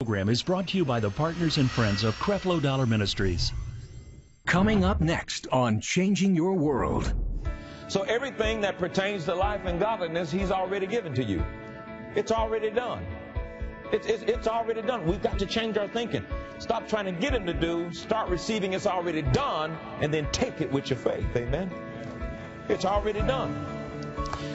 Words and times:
program 0.00 0.28
is 0.28 0.44
brought 0.44 0.68
to 0.68 0.76
you 0.76 0.84
by 0.84 1.00
the 1.00 1.10
partners 1.10 1.58
and 1.58 1.68
friends 1.68 2.04
of 2.04 2.14
Creflo 2.20 2.62
Dollar 2.62 2.86
Ministries. 2.86 3.52
Coming 4.46 4.84
up 4.84 5.00
next 5.00 5.48
on 5.50 5.80
Changing 5.80 6.36
Your 6.36 6.52
World. 6.52 7.12
So 7.88 8.02
everything 8.02 8.60
that 8.60 8.78
pertains 8.78 9.24
to 9.24 9.34
life 9.34 9.62
and 9.64 9.80
godliness, 9.80 10.30
He's 10.30 10.52
already 10.52 10.86
given 10.86 11.14
to 11.14 11.24
you. 11.24 11.44
It's 12.14 12.30
already 12.30 12.70
done. 12.70 13.04
It's, 13.90 14.06
it's, 14.06 14.22
it's 14.22 14.46
already 14.46 14.82
done. 14.82 15.04
We've 15.04 15.20
got 15.20 15.36
to 15.40 15.46
change 15.46 15.76
our 15.76 15.88
thinking. 15.88 16.24
Stop 16.60 16.86
trying 16.86 17.06
to 17.06 17.12
get 17.20 17.34
Him 17.34 17.44
to 17.46 17.52
do. 17.52 17.92
Start 17.92 18.28
receiving 18.28 18.74
it's 18.74 18.86
already 18.86 19.22
done, 19.22 19.76
and 20.00 20.14
then 20.14 20.30
take 20.30 20.60
it 20.60 20.70
with 20.70 20.90
your 20.90 20.98
faith. 21.00 21.26
Amen. 21.34 21.72
It's 22.68 22.84
already 22.84 23.22
done. 23.22 23.77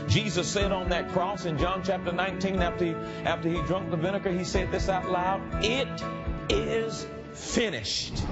Jesus 0.08 0.48
said 0.48 0.72
on 0.72 0.90
that 0.90 1.12
cross 1.12 1.46
in 1.46 1.58
John 1.58 1.82
chapter 1.84 2.12
19, 2.12 2.62
after 2.62 2.86
he, 2.86 2.92
after 3.26 3.50
he 3.50 3.62
drunk 3.64 3.92
the 3.92 3.98
vinegar, 3.98 4.32
he 4.32 4.44
said 4.44 4.72
this 4.72 4.90
out 4.90 5.10
loud 5.10 5.42
It 5.64 5.88
is 6.50 7.06
finished. 7.34 8.24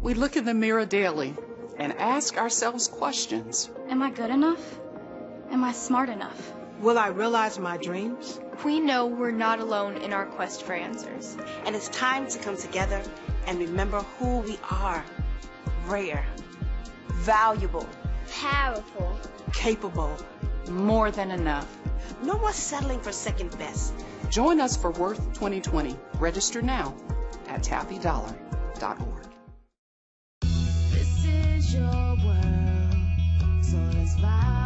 We 0.00 0.14
look 0.14 0.36
in 0.36 0.44
the 0.44 0.54
mirror 0.54 0.86
daily 0.86 1.34
and 1.76 1.92
ask 1.94 2.36
ourselves 2.36 2.88
questions. 2.88 3.70
Am 3.88 4.02
I 4.02 4.10
good 4.10 4.30
enough? 4.30 4.78
Am 5.50 5.64
I 5.64 5.72
smart 5.72 6.08
enough? 6.08 6.52
Will 6.80 6.98
I 6.98 7.08
realize 7.08 7.58
my 7.58 7.76
dreams? 7.76 8.38
We 8.64 8.80
know 8.80 9.06
we're 9.06 9.30
not 9.30 9.60
alone 9.60 9.96
in 9.98 10.12
our 10.12 10.26
quest 10.26 10.62
for 10.62 10.72
answers. 10.72 11.36
And 11.64 11.74
it's 11.74 11.88
time 11.88 12.28
to 12.28 12.38
come 12.38 12.56
together 12.56 13.02
and 13.46 13.58
remember 13.58 14.00
who 14.18 14.38
we 14.38 14.58
are 14.70 15.04
rare, 15.86 16.26
valuable, 17.08 17.88
Powerful. 18.30 19.18
Capable. 19.52 20.16
More 20.68 21.10
than 21.10 21.30
enough. 21.30 21.66
No 22.22 22.38
more 22.38 22.52
settling 22.52 23.00
for 23.00 23.12
second 23.12 23.56
best. 23.58 23.94
Join 24.30 24.60
us 24.60 24.76
for 24.76 24.90
Worth 24.90 25.18
2020. 25.34 25.96
Register 26.18 26.62
now 26.62 26.94
at 27.48 27.62
taffydollar.org. 27.62 29.24
This 30.42 31.24
is 31.24 31.74
your 31.74 31.82
world, 31.82 33.64
so 33.64 33.76
let's 33.94 34.14
vow 34.16 34.57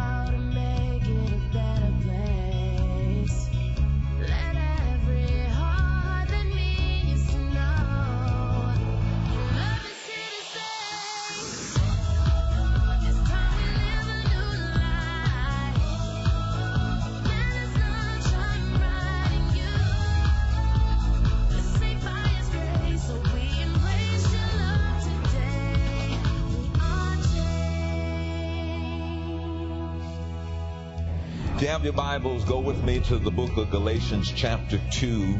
you 31.63 31.69
have 31.69 31.85
your 31.85 31.93
Bibles, 31.93 32.43
go 32.43 32.59
with 32.59 32.83
me 32.83 32.99
to 32.99 33.17
the 33.17 33.31
book 33.31 33.55
of 33.55 33.71
Galatians, 33.71 34.33
chapter 34.35 34.81
2, 34.91 35.37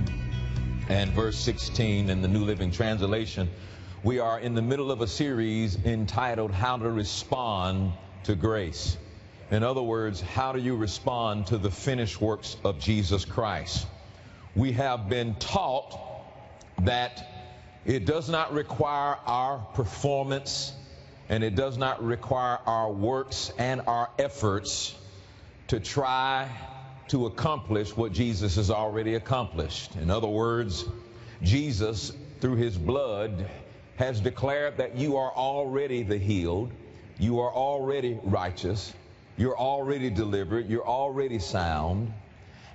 and 0.87 1.11
verse 1.11 1.37
16 1.37 2.09
in 2.09 2.21
the 2.21 2.29
New 2.29 2.45
Living 2.45 2.71
Translation. 2.71 3.49
We 4.03 4.19
are 4.19 4.39
in 4.39 4.55
the 4.55 4.61
middle 4.61 4.89
of 4.89 5.01
a 5.01 5.07
series 5.07 5.75
entitled 5.83 6.51
How 6.51 6.77
to 6.77 6.89
Respond 6.89 7.91
to 8.23 8.35
Grace. 8.35 8.97
In 9.51 9.63
other 9.63 9.81
words, 9.81 10.21
how 10.21 10.53
do 10.53 10.61
you 10.61 10.77
respond 10.77 11.47
to 11.47 11.57
the 11.57 11.69
finished 11.69 12.21
works 12.21 12.55
of 12.63 12.79
Jesus 12.79 13.25
Christ? 13.25 13.85
We 14.55 14.71
have 14.71 15.09
been 15.09 15.35
taught 15.35 15.99
that 16.83 17.51
it 17.85 18.05
does 18.05 18.29
not 18.29 18.53
require 18.53 19.17
our 19.25 19.57
performance 19.73 20.71
and 21.27 21.43
it 21.43 21.55
does 21.55 21.77
not 21.77 22.01
require 22.01 22.59
our 22.65 22.89
works 22.89 23.51
and 23.57 23.81
our 23.87 24.09
efforts 24.17 24.95
to 25.73 25.79
try 25.79 26.47
to 27.07 27.25
accomplish 27.25 27.97
what 27.97 28.11
Jesus 28.11 28.57
has 28.57 28.69
already 28.69 29.15
accomplished. 29.15 29.95
In 29.95 30.11
other 30.11 30.27
words, 30.27 30.85
Jesus, 31.41 32.11
through 32.39 32.57
his 32.57 32.77
blood, 32.77 33.49
has 33.95 34.19
declared 34.19 34.77
that 34.77 34.95
you 34.95 35.17
are 35.17 35.31
already 35.31 36.03
the 36.03 36.19
healed, 36.19 36.69
you 37.17 37.39
are 37.39 37.51
already 37.51 38.19
righteous, 38.21 38.93
you're 39.35 39.57
already 39.57 40.11
delivered, 40.11 40.69
you're 40.69 40.85
already 40.85 41.39
sound. 41.39 42.13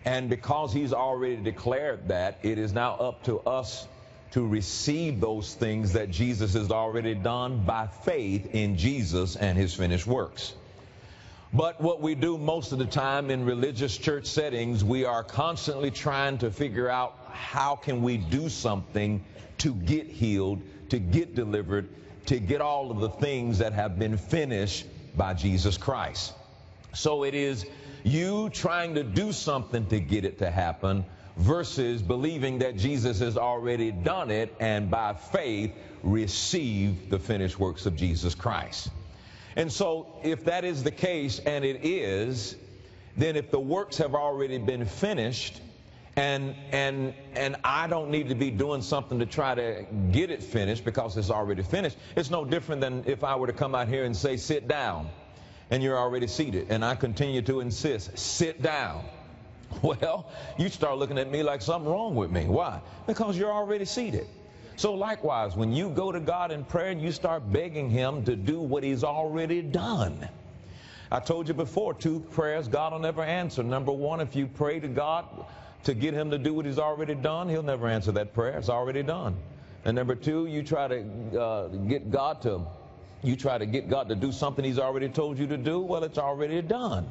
And 0.04 0.28
because 0.28 0.72
he's 0.72 0.92
already 0.92 1.36
declared 1.36 2.08
that, 2.08 2.40
it 2.42 2.58
is 2.58 2.72
now 2.72 2.94
up 2.94 3.22
to 3.26 3.38
us 3.38 3.86
to 4.32 4.44
receive 4.44 5.20
those 5.20 5.54
things 5.54 5.92
that 5.92 6.10
Jesus 6.10 6.54
has 6.54 6.72
already 6.72 7.14
done 7.14 7.64
by 7.64 7.86
faith 7.86 8.56
in 8.56 8.76
Jesus 8.76 9.36
and 9.36 9.56
his 9.56 9.72
finished 9.72 10.08
works. 10.08 10.52
But 11.52 11.80
what 11.80 12.02
we 12.02 12.14
do 12.14 12.36
most 12.36 12.72
of 12.72 12.78
the 12.78 12.86
time 12.86 13.30
in 13.30 13.46
religious 13.46 13.96
church 13.96 14.26
settings, 14.26 14.84
we 14.84 15.06
are 15.06 15.24
constantly 15.24 15.90
trying 15.90 16.38
to 16.38 16.50
figure 16.50 16.90
out 16.90 17.16
how 17.32 17.74
can 17.74 18.02
we 18.02 18.18
do 18.18 18.50
something 18.50 19.24
to 19.58 19.74
get 19.74 20.06
healed, 20.08 20.60
to 20.90 20.98
get 20.98 21.34
delivered, 21.34 21.88
to 22.26 22.38
get 22.38 22.60
all 22.60 22.90
of 22.90 23.00
the 23.00 23.08
things 23.08 23.58
that 23.58 23.72
have 23.72 23.98
been 23.98 24.18
finished 24.18 24.86
by 25.16 25.32
Jesus 25.32 25.78
Christ. 25.78 26.34
So 26.94 27.24
it 27.24 27.34
is 27.34 27.64
you 28.04 28.50
trying 28.50 28.94
to 28.96 29.02
do 29.02 29.32
something 29.32 29.86
to 29.86 30.00
get 30.00 30.26
it 30.26 30.38
to 30.38 30.50
happen 30.50 31.06
versus 31.38 32.02
believing 32.02 32.58
that 32.58 32.76
Jesus 32.76 33.20
has 33.20 33.38
already 33.38 33.90
done 33.90 34.30
it 34.30 34.54
and 34.60 34.90
by 34.90 35.14
faith 35.14 35.72
receive 36.02 37.08
the 37.08 37.18
finished 37.18 37.58
works 37.58 37.86
of 37.86 37.96
Jesus 37.96 38.34
Christ. 38.34 38.90
And 39.58 39.72
so, 39.72 40.06
if 40.22 40.44
that 40.44 40.64
is 40.64 40.84
the 40.84 40.92
case, 40.92 41.40
and 41.40 41.64
it 41.64 41.84
is, 41.84 42.54
then 43.16 43.34
if 43.34 43.50
the 43.50 43.58
works 43.58 43.98
have 43.98 44.14
already 44.14 44.56
been 44.58 44.86
finished, 44.86 45.60
and 46.14 46.54
and 46.70 47.12
and 47.34 47.56
I 47.64 47.88
don't 47.88 48.10
need 48.10 48.28
to 48.28 48.36
be 48.36 48.52
doing 48.52 48.82
something 48.82 49.18
to 49.18 49.26
try 49.26 49.56
to 49.56 49.84
get 50.12 50.30
it 50.30 50.44
finished 50.44 50.84
because 50.84 51.16
it's 51.16 51.30
already 51.30 51.64
finished. 51.64 51.96
It's 52.14 52.30
no 52.30 52.44
different 52.44 52.80
than 52.80 53.02
if 53.06 53.24
I 53.24 53.34
were 53.34 53.48
to 53.48 53.52
come 53.52 53.74
out 53.74 53.88
here 53.88 54.04
and 54.04 54.16
say, 54.16 54.36
"Sit 54.36 54.68
down," 54.68 55.10
and 55.72 55.82
you're 55.82 55.98
already 55.98 56.28
seated, 56.28 56.68
and 56.70 56.84
I 56.84 56.94
continue 56.94 57.42
to 57.42 57.58
insist, 57.58 58.16
"Sit 58.16 58.62
down." 58.62 59.04
Well, 59.82 60.30
you 60.56 60.70
start 60.70 60.96
looking 60.96 61.18
at 61.18 61.30
me 61.30 61.42
like 61.42 61.60
something 61.60 61.90
wrong 61.90 62.14
with 62.14 62.30
me. 62.30 62.46
Why? 62.46 62.80
Because 63.06 63.36
you're 63.36 63.52
already 63.52 63.84
seated. 63.84 64.26
So 64.78 64.94
likewise, 64.94 65.56
when 65.56 65.72
you 65.72 65.90
go 65.90 66.12
to 66.12 66.20
God 66.20 66.52
in 66.52 66.64
prayer 66.64 66.90
and 66.90 67.02
you 67.02 67.10
start 67.10 67.52
begging 67.52 67.90
Him 67.90 68.24
to 68.26 68.36
do 68.36 68.60
what 68.60 68.84
He's 68.84 69.02
already 69.02 69.60
done. 69.60 70.28
I 71.10 71.18
told 71.18 71.48
you 71.48 71.54
before, 71.54 71.94
two 71.94 72.20
prayers 72.20 72.68
God 72.68 72.92
will 72.92 73.00
never 73.00 73.24
answer. 73.24 73.64
Number 73.64 73.90
one, 73.90 74.20
if 74.20 74.36
you 74.36 74.46
pray 74.46 74.78
to 74.78 74.86
God 74.86 75.24
to 75.82 75.94
get 75.94 76.14
Him 76.14 76.30
to 76.30 76.38
do 76.38 76.54
what 76.54 76.64
He's 76.64 76.78
already 76.78 77.16
done, 77.16 77.48
He'll 77.48 77.64
never 77.64 77.88
answer 77.88 78.12
that 78.12 78.32
prayer. 78.32 78.56
It's 78.56 78.68
already 78.68 79.02
done. 79.02 79.36
And 79.84 79.96
number 79.96 80.14
two, 80.14 80.46
you 80.46 80.62
try 80.62 80.86
to 80.86 81.40
uh, 81.40 81.68
get 81.88 82.12
God 82.12 82.40
to, 82.42 82.64
you 83.24 83.34
try 83.34 83.58
to 83.58 83.66
get 83.66 83.90
God 83.90 84.08
to 84.10 84.14
do 84.14 84.30
something 84.30 84.64
He's 84.64 84.78
already 84.78 85.08
told 85.08 85.40
you 85.40 85.48
to 85.48 85.56
do. 85.56 85.80
Well, 85.80 86.04
it's 86.04 86.18
already 86.18 86.62
done. 86.62 87.08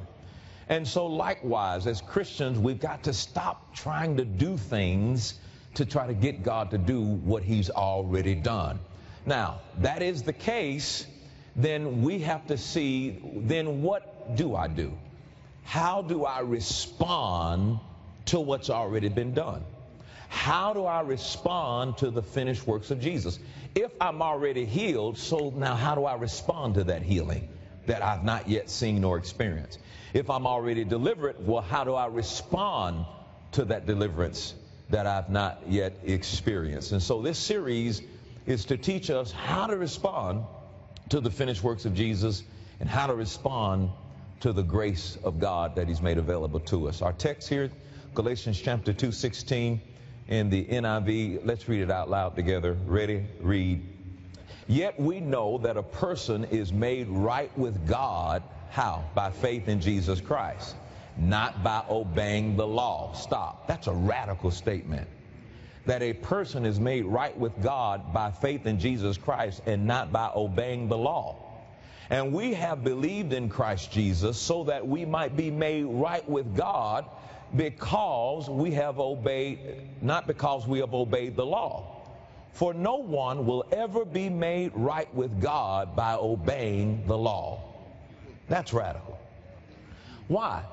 And 0.70 0.88
so, 0.88 1.06
likewise, 1.06 1.86
as 1.86 2.00
Christians, 2.00 2.60
we've 2.60 2.80
got 2.80 3.04
to 3.04 3.14
stop 3.14 3.76
trying 3.76 4.16
to 4.16 4.24
do 4.24 4.56
things 4.56 5.42
to 5.78 5.86
try 5.86 6.08
to 6.08 6.14
get 6.14 6.42
God 6.42 6.72
to 6.72 6.78
do 6.80 7.02
what 7.02 7.44
He's 7.44 7.70
already 7.70 8.34
done. 8.34 8.80
Now, 9.28 9.60
that 9.80 10.02
is 10.02 10.24
the 10.24 10.34
case, 10.34 11.06
then 11.56 12.02
we 12.02 12.20
have 12.20 12.48
to 12.48 12.58
see 12.58 13.22
then 13.36 13.84
what 13.84 14.36
do 14.36 14.56
I 14.56 14.68
do? 14.68 14.98
How 15.64 16.02
do 16.02 16.26
I 16.26 16.40
respond 16.40 17.80
to 18.26 18.40
what's 18.40 18.72
already 18.72 19.10
been 19.10 19.36
done? 19.36 19.64
How 20.30 20.74
do 20.74 20.86
I 20.86 21.02
respond 21.02 21.98
to 21.98 22.10
the 22.10 22.24
finished 22.24 22.66
works 22.66 22.90
of 22.90 23.00
Jesus? 23.00 23.38
If 23.76 23.92
I'm 24.02 24.24
already 24.24 24.66
healed, 24.66 25.20
so 25.20 25.54
now 25.56 25.76
how 25.76 25.94
do 25.94 26.06
I 26.06 26.16
respond 26.16 26.74
to 26.76 26.86
that 26.86 27.04
healing 27.04 27.50
that 27.86 28.02
I've 28.02 28.24
not 28.24 28.50
yet 28.50 28.72
seen 28.72 29.04
or 29.04 29.18
experienced? 29.18 29.78
If 30.14 30.32
I'm 30.32 30.48
already 30.48 30.84
delivered, 30.86 31.36
well, 31.46 31.62
how 31.62 31.84
do 31.84 31.94
I 31.94 32.08
respond 32.08 33.06
to 33.52 33.66
that 33.66 33.86
deliverance 33.86 34.56
that 34.90 35.06
I've 35.06 35.30
not 35.30 35.62
yet 35.68 35.94
experienced? 36.06 36.92
And 36.92 37.02
so 37.02 37.22
this 37.22 37.38
series 37.38 38.02
is 38.46 38.66
to 38.66 38.78
teach 38.78 39.10
us 39.10 39.32
how 39.32 39.68
to 39.68 39.78
respond 39.78 40.46
to 41.10 41.20
the 41.20 41.32
finished 41.32 41.64
works 41.64 41.86
of 41.86 41.94
Jesus 41.94 42.44
and 42.80 42.90
how 42.90 43.08
to 43.08 43.16
respond 43.16 43.90
to 44.40 44.54
the 44.54 44.64
grace 44.64 45.18
of 45.24 45.40
God 45.40 45.76
that 45.76 45.88
He's 45.88 46.02
made 46.02 46.18
available 46.18 46.60
to 46.62 46.88
us. 46.88 47.02
Our 47.02 47.14
text 47.14 47.50
here, 47.50 47.72
Galatians 48.14 48.60
chapter 48.62 48.94
2, 48.94 49.12
16 49.12 49.82
in 50.28 50.50
the 50.50 50.66
NIV. 50.66 51.42
Let's 51.46 51.68
read 51.68 51.82
it 51.82 51.92
out 51.92 52.10
loud 52.10 52.36
together. 52.36 52.78
Ready? 52.86 53.26
Read. 53.42 53.86
Yet 54.68 55.00
we 55.00 55.20
know 55.22 55.58
that 55.60 55.78
a 55.78 55.84
person 55.84 56.44
is 56.46 56.74
made 56.74 57.08
right 57.08 57.56
with 57.58 57.88
God 57.88 58.44
how? 58.70 59.04
By 59.16 59.32
faith 59.32 59.68
in 59.68 59.82
Jesus 59.82 60.22
Christ, 60.22 60.76
not 61.20 61.64
by 61.64 61.84
obeying 61.90 62.56
the 62.58 62.68
law. 62.68 63.14
Stop. 63.14 63.68
That's 63.68 63.88
a 63.88 63.94
radical 63.94 64.52
statement. 64.52 65.08
that 65.88 66.02
a 66.04 66.14
person 66.14 66.66
is 66.66 66.80
made 66.80 67.06
right 67.06 67.36
with 67.38 67.62
God 67.64 68.14
by 68.14 68.30
faith 68.30 68.66
in 68.66 68.78
Jesus 68.78 69.18
Christ 69.18 69.62
and 69.66 69.88
not 69.88 70.12
by 70.12 70.30
obeying 70.36 70.90
the 70.90 70.98
law. 70.98 71.38
And 72.10 72.34
we 72.34 72.54
have 72.54 72.84
believed 72.84 73.34
in 73.34 73.50
Christ 73.50 73.92
Jesus 73.92 74.38
so 74.38 74.66
that 74.66 74.86
we 74.86 75.06
might 75.06 75.36
be 75.38 75.50
made 75.50 75.86
right 75.86 76.28
with 76.30 76.56
God 76.56 77.06
because 77.56 78.50
we 78.50 78.72
have 78.72 79.00
obeyed, 79.00 79.60
not 80.02 80.28
because 80.28 80.68
we 80.68 80.80
have 80.80 80.94
obeyed 80.94 81.38
the 81.38 81.46
law. 81.46 81.94
For 82.52 82.74
no 82.74 82.98
one 82.98 83.46
will 83.46 83.66
ever 83.72 84.04
be 84.04 84.30
made 84.30 84.74
right 84.76 85.14
with 85.14 85.42
God 85.42 85.96
by 85.96 86.16
obeying 86.16 87.06
the 87.08 87.18
law. 87.18 87.62
That's 88.50 88.74
radical. 88.74 89.18
Why? 90.28 90.64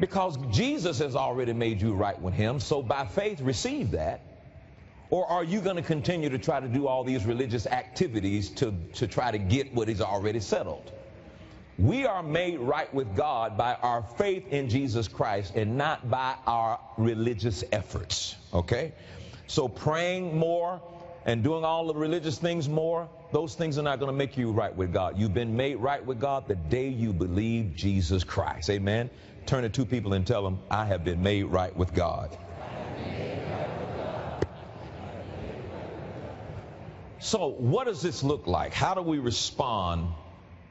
Because 0.00 0.38
Jesus 0.50 0.98
has 0.98 1.14
already 1.14 1.52
made 1.52 1.80
you 1.82 1.94
right 1.94 2.20
with 2.20 2.34
Him, 2.34 2.58
so 2.58 2.82
by 2.82 3.04
faith 3.04 3.40
receive 3.40 3.92
that. 3.92 4.22
Or 5.10 5.26
are 5.26 5.44
you 5.44 5.60
going 5.60 5.76
to 5.76 5.82
continue 5.82 6.30
to 6.30 6.38
try 6.38 6.60
to 6.60 6.68
do 6.68 6.86
all 6.86 7.04
these 7.04 7.26
religious 7.26 7.66
activities 7.66 8.48
to, 8.50 8.72
to 8.94 9.06
try 9.06 9.30
to 9.30 9.38
get 9.38 9.74
what 9.74 9.88
He's 9.88 10.00
already 10.00 10.40
settled? 10.40 10.90
We 11.78 12.06
are 12.06 12.22
made 12.22 12.60
right 12.60 12.92
with 12.92 13.16
God 13.16 13.56
by 13.56 13.74
our 13.74 14.02
faith 14.02 14.48
in 14.52 14.68
Jesus 14.68 15.08
Christ 15.08 15.54
and 15.56 15.76
not 15.76 16.10
by 16.10 16.34
our 16.46 16.78
religious 16.96 17.64
efforts. 17.72 18.36
Okay? 18.52 18.92
So 19.46 19.66
praying 19.66 20.38
more 20.38 20.80
and 21.26 21.42
doing 21.42 21.64
all 21.64 21.86
the 21.86 21.94
religious 21.94 22.38
things 22.38 22.68
more, 22.68 23.08
those 23.32 23.54
things 23.54 23.78
are 23.78 23.82
not 23.82 23.98
going 23.98 24.10
to 24.10 24.16
make 24.16 24.36
you 24.36 24.52
right 24.52 24.74
with 24.74 24.92
God. 24.92 25.18
You've 25.18 25.34
been 25.34 25.56
made 25.56 25.76
right 25.76 26.04
with 26.04 26.20
God 26.20 26.46
the 26.48 26.54
day 26.54 26.88
you 26.88 27.12
believe 27.12 27.74
Jesus 27.74 28.24
Christ. 28.24 28.70
Amen. 28.70 29.10
Turn 29.46 29.62
to 29.62 29.68
two 29.68 29.84
people 29.84 30.12
and 30.12 30.26
tell 30.26 30.42
them, 30.42 30.60
I 30.70 30.84
have 30.84 31.04
been 31.04 31.22
made 31.22 31.44
right 31.44 31.74
with 31.76 31.94
God. 31.94 32.36
So, 37.18 37.50
what 37.50 37.86
does 37.86 38.00
this 38.00 38.22
look 38.22 38.46
like? 38.46 38.72
How 38.72 38.94
do 38.94 39.02
we 39.02 39.18
respond 39.18 40.08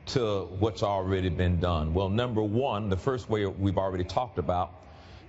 to 0.07 0.47
what's 0.57 0.81
already 0.81 1.29
been 1.29 1.59
done? 1.59 1.93
Well, 1.93 2.09
number 2.09 2.41
one, 2.41 2.89
the 2.89 2.97
first 2.97 3.29
way 3.29 3.45
we've 3.45 3.77
already 3.77 4.03
talked 4.03 4.39
about. 4.39 4.73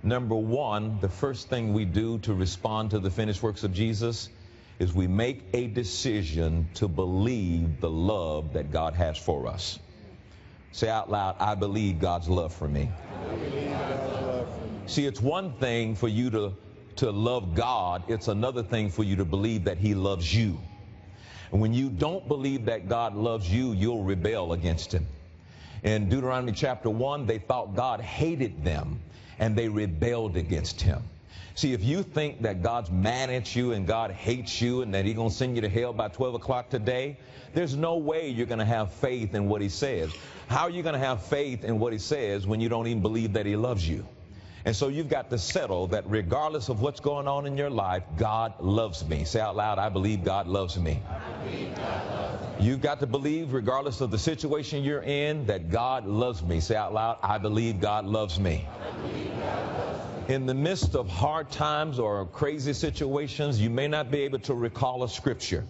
Number 0.01 0.35
one, 0.35 0.97
the 0.99 1.09
first 1.09 1.47
thing 1.47 1.73
we 1.73 1.85
do 1.85 2.17
to 2.19 2.33
respond 2.33 2.91
to 2.91 2.99
the 2.99 3.11
finished 3.11 3.43
works 3.43 3.63
of 3.63 3.71
Jesus 3.71 4.29
is 4.79 4.91
we 4.91 5.05
make 5.05 5.43
a 5.53 5.67
decision 5.67 6.67
to 6.73 6.87
believe 6.87 7.79
the 7.81 7.89
love 7.89 8.53
that 8.53 8.71
God 8.71 8.95
has 8.95 9.15
for 9.15 9.45
us. 9.45 9.77
Say 10.71 10.89
out 10.89 11.11
loud, 11.11 11.35
I 11.39 11.55
believe 11.55 11.99
God's 11.99 12.29
love 12.29 12.53
for 12.53 12.67
me. 12.67 12.89
See, 14.85 15.05
it's 15.05 15.21
one 15.21 15.53
thing 15.53 15.95
for 15.95 16.07
you 16.07 16.29
to, 16.31 16.53
to 16.97 17.11
love 17.11 17.55
God, 17.55 18.03
it's 18.07 18.27
another 18.27 18.63
thing 18.63 18.89
for 18.89 19.03
you 19.03 19.15
to 19.15 19.25
believe 19.25 19.63
that 19.65 19.77
He 19.77 19.93
loves 19.93 20.33
you. 20.33 20.59
And 21.51 21.59
when 21.59 21.73
you 21.73 21.89
don't 21.89 22.27
believe 22.27 22.65
that 22.65 22.87
God 22.87 23.15
loves 23.15 23.51
you, 23.51 23.73
you'll 23.73 24.03
rebel 24.03 24.53
against 24.53 24.93
Him. 24.93 25.05
In 25.83 26.09
Deuteronomy 26.09 26.53
chapter 26.53 26.89
1, 26.89 27.25
they 27.25 27.39
thought 27.39 27.75
God 27.75 27.99
hated 28.01 28.63
them 28.63 28.99
and 29.39 29.55
they 29.55 29.67
rebelled 29.67 30.37
against 30.37 30.81
Him. 30.81 31.01
See, 31.55 31.73
if 31.73 31.83
you 31.83 32.03
think 32.03 32.41
that 32.43 32.63
God's 32.63 32.89
mad 32.89 33.29
at 33.29 33.55
you 33.55 33.73
and 33.73 33.85
God 33.85 34.11
hates 34.11 34.61
you 34.61 34.81
and 34.81 34.93
that 34.93 35.05
He's 35.05 35.15
going 35.15 35.29
to 35.29 35.35
send 35.35 35.55
you 35.55 35.61
to 35.61 35.69
hell 35.69 35.93
by 35.93 36.07
12 36.07 36.35
o'clock 36.35 36.69
today, 36.69 37.17
there's 37.53 37.75
no 37.75 37.97
way 37.97 38.29
you're 38.29 38.45
going 38.45 38.59
to 38.59 38.65
have 38.65 38.93
faith 38.93 39.35
in 39.35 39.47
what 39.49 39.61
He 39.61 39.69
says. 39.69 40.11
How 40.47 40.63
are 40.63 40.69
you 40.69 40.83
going 40.83 40.93
to 40.93 40.99
have 40.99 41.25
faith 41.25 41.63
in 41.63 41.79
what 41.79 41.93
He 41.93 41.99
says 41.99 42.47
when 42.47 42.61
you 42.61 42.69
don't 42.69 42.87
even 42.87 43.01
believe 43.01 43.33
that 43.33 43.45
He 43.45 43.55
loves 43.55 43.87
you? 43.87 44.05
And 44.63 44.75
so 44.75 44.89
you've 44.89 45.09
got 45.09 45.29
to 45.31 45.39
settle 45.39 45.87
that 45.87 46.03
regardless 46.07 46.69
of 46.69 46.81
what's 46.81 46.99
going 46.99 47.27
on 47.27 47.47
in 47.47 47.57
your 47.57 47.71
life, 47.71 48.03
God 48.15 48.59
loves 48.59 49.03
me. 49.07 49.23
Say 49.25 49.39
out 49.39 49.55
loud, 49.55 49.79
I 49.79 49.89
believe 49.89 50.23
God 50.23 50.47
loves 50.47 50.77
me. 50.77 51.01
Believe 51.43 51.75
God 51.75 52.09
loves 52.11 52.59
me. 52.59 52.65
You've 52.65 52.81
got 52.81 52.99
to 52.99 53.07
believe, 53.07 53.53
regardless 53.53 54.01
of 54.01 54.11
the 54.11 54.19
situation 54.19 54.83
you're 54.83 55.01
in, 55.01 55.47
that 55.47 55.71
God 55.71 56.05
loves 56.05 56.43
me. 56.43 56.59
Say 56.59 56.75
out 56.75 56.93
loud, 56.93 57.17
I 57.23 57.39
believe 57.39 57.81
God 57.81 58.05
loves 58.05 58.39
me. 58.39 58.67
Believe 59.01 59.29
God 59.39 59.77
loves 59.79 60.05
me. 60.05 60.10
In 60.27 60.45
the 60.45 60.53
midst 60.53 60.95
of 60.95 61.09
hard 61.09 61.51
times 61.51 61.99
or 61.99 62.25
crazy 62.25 62.73
situations, 62.73 63.59
you 63.59 63.69
may 63.69 63.87
not 63.87 64.11
be 64.11 64.21
able 64.21 64.39
to 64.39 64.53
recall 64.53 65.03
a 65.03 65.09
scripture. 65.09 65.65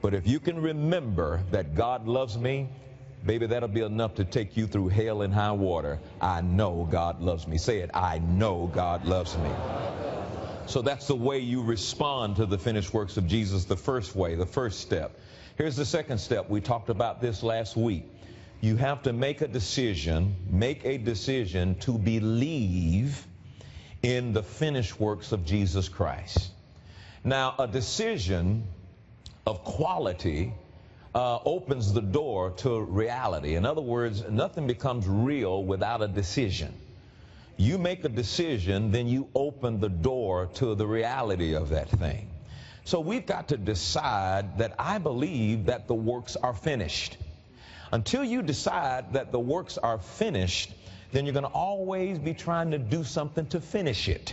But 0.00 0.14
if 0.14 0.26
you 0.26 0.38
can 0.40 0.60
remember 0.60 1.40
that 1.50 1.74
God 1.74 2.06
loves 2.06 2.38
me, 2.38 2.68
Baby, 3.24 3.46
that'll 3.46 3.68
be 3.68 3.82
enough 3.82 4.14
to 4.16 4.24
take 4.24 4.56
you 4.56 4.66
through 4.66 4.88
hell 4.88 5.22
and 5.22 5.34
high 5.34 5.52
water. 5.52 5.98
I 6.20 6.40
know 6.40 6.86
God 6.90 7.20
loves 7.20 7.46
me. 7.48 7.58
Say 7.58 7.80
it. 7.80 7.90
I 7.92 8.18
know 8.18 8.70
God 8.72 9.04
loves 9.04 9.36
me. 9.36 9.50
So 10.66 10.82
that's 10.82 11.08
the 11.08 11.16
way 11.16 11.38
you 11.38 11.62
respond 11.62 12.36
to 12.36 12.46
the 12.46 12.58
finished 12.58 12.92
works 12.94 13.16
of 13.16 13.26
Jesus, 13.26 13.64
the 13.64 13.76
first 13.76 14.14
way, 14.14 14.34
the 14.34 14.46
first 14.46 14.80
step. 14.80 15.18
Here's 15.56 15.76
the 15.76 15.84
second 15.84 16.18
step. 16.18 16.48
We 16.48 16.60
talked 16.60 16.90
about 16.90 17.20
this 17.20 17.42
last 17.42 17.76
week. 17.76 18.04
You 18.60 18.76
have 18.76 19.02
to 19.02 19.12
make 19.12 19.40
a 19.40 19.48
decision, 19.48 20.36
make 20.50 20.84
a 20.84 20.98
decision 20.98 21.74
to 21.80 21.98
believe 21.98 23.26
in 24.08 24.32
the 24.32 24.42
finished 24.42 24.98
works 24.98 25.32
of 25.32 25.44
Jesus 25.44 25.90
Christ. 25.90 26.50
Now, 27.24 27.54
a 27.58 27.66
decision 27.66 28.64
of 29.46 29.62
quality 29.64 30.54
uh, 31.14 31.40
opens 31.44 31.92
the 31.92 32.00
door 32.00 32.52
to 32.62 32.80
reality. 32.80 33.54
In 33.54 33.66
other 33.66 33.82
words, 33.82 34.24
nothing 34.30 34.66
becomes 34.66 35.06
real 35.06 35.62
without 35.62 36.00
a 36.00 36.08
decision. 36.08 36.72
You 37.58 37.76
make 37.76 38.02
a 38.02 38.08
decision, 38.08 38.92
then 38.92 39.08
you 39.08 39.28
open 39.34 39.78
the 39.78 39.90
door 39.90 40.46
to 40.54 40.74
the 40.74 40.86
reality 40.86 41.54
of 41.54 41.68
that 41.68 41.90
thing. 41.90 42.30
So 42.84 43.00
we've 43.00 43.26
got 43.26 43.48
to 43.48 43.58
decide 43.58 44.56
that 44.56 44.74
I 44.78 44.96
believe 44.96 45.66
that 45.66 45.86
the 45.86 45.94
works 45.94 46.34
are 46.36 46.54
finished. 46.54 47.18
Until 47.92 48.24
you 48.24 48.40
decide 48.40 49.12
that 49.12 49.32
the 49.32 49.40
works 49.40 49.76
are 49.76 49.98
finished, 49.98 50.72
then 51.12 51.24
you're 51.24 51.32
going 51.32 51.44
to 51.44 51.50
always 51.50 52.18
be 52.18 52.34
trying 52.34 52.70
to 52.72 52.78
do 52.78 53.04
something 53.04 53.46
to 53.46 53.60
finish 53.60 54.08
it. 54.08 54.32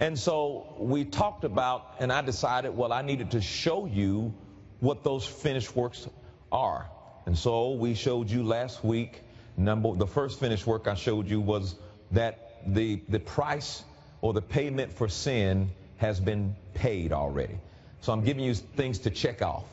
And 0.00 0.18
so 0.18 0.74
we 0.78 1.04
talked 1.04 1.44
about, 1.44 1.94
and 2.00 2.12
I 2.12 2.22
decided, 2.22 2.76
well, 2.76 2.92
I 2.92 3.02
needed 3.02 3.32
to 3.32 3.40
show 3.40 3.86
you 3.86 4.34
what 4.80 5.04
those 5.04 5.24
finished 5.24 5.76
works 5.76 6.08
are. 6.50 6.88
And 7.26 7.38
so 7.38 7.72
we 7.72 7.94
showed 7.94 8.30
you 8.30 8.42
last 8.42 8.82
week, 8.84 9.22
number 9.56 9.94
the 9.94 10.06
first 10.06 10.40
finished 10.40 10.66
work 10.66 10.88
I 10.88 10.94
showed 10.94 11.28
you 11.28 11.40
was 11.40 11.76
that 12.10 12.62
the 12.66 13.00
the 13.08 13.20
price 13.20 13.84
or 14.20 14.32
the 14.32 14.42
payment 14.42 14.92
for 14.92 15.08
sin 15.08 15.70
has 15.98 16.18
been 16.18 16.56
paid 16.74 17.12
already. 17.12 17.58
So 18.00 18.12
I'm 18.12 18.24
giving 18.24 18.42
you 18.42 18.54
things 18.54 19.00
to 19.00 19.10
check 19.10 19.40
off. 19.42 19.64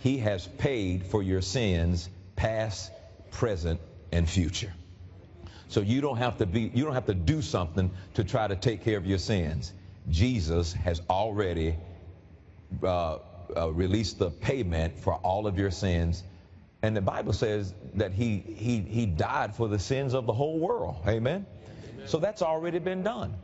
He 0.00 0.18
has 0.18 0.46
paid 0.46 1.06
for 1.06 1.22
your 1.22 1.42
sins, 1.42 2.08
past, 2.36 2.92
present, 3.32 3.80
and 4.12 4.28
future. 4.28 4.72
So 5.74 5.80
you 5.80 6.00
don't 6.00 6.18
have 6.18 6.38
to 6.38 6.46
be 6.46 6.70
you 6.72 6.84
don't 6.84 6.94
have 6.94 7.06
to 7.06 7.14
do 7.14 7.42
something 7.42 7.90
to 8.14 8.22
try 8.22 8.46
to 8.46 8.54
take 8.54 8.84
care 8.84 8.96
of 8.96 9.06
your 9.06 9.18
sins. 9.18 9.72
Jesus 10.08 10.72
has 10.72 11.02
already 11.10 11.74
uh, 12.80 13.18
uh, 13.56 13.72
released 13.72 14.20
the 14.20 14.30
payment 14.30 14.96
for 14.96 15.14
all 15.14 15.48
of 15.48 15.58
your 15.58 15.72
sins. 15.72 16.22
And 16.82 16.96
the 16.96 17.00
Bible 17.00 17.32
says 17.32 17.74
that 17.94 18.12
he, 18.12 18.38
he, 18.38 18.82
he 18.82 19.04
died 19.04 19.56
for 19.56 19.66
the 19.66 19.80
sins 19.80 20.14
of 20.14 20.26
the 20.26 20.32
whole 20.32 20.60
world. 20.60 20.94
Amen? 21.08 21.44
Amen? 21.92 22.06
So 22.06 22.18
that's 22.18 22.40
already 22.40 22.78
been 22.78 23.02
done. 23.02 23.34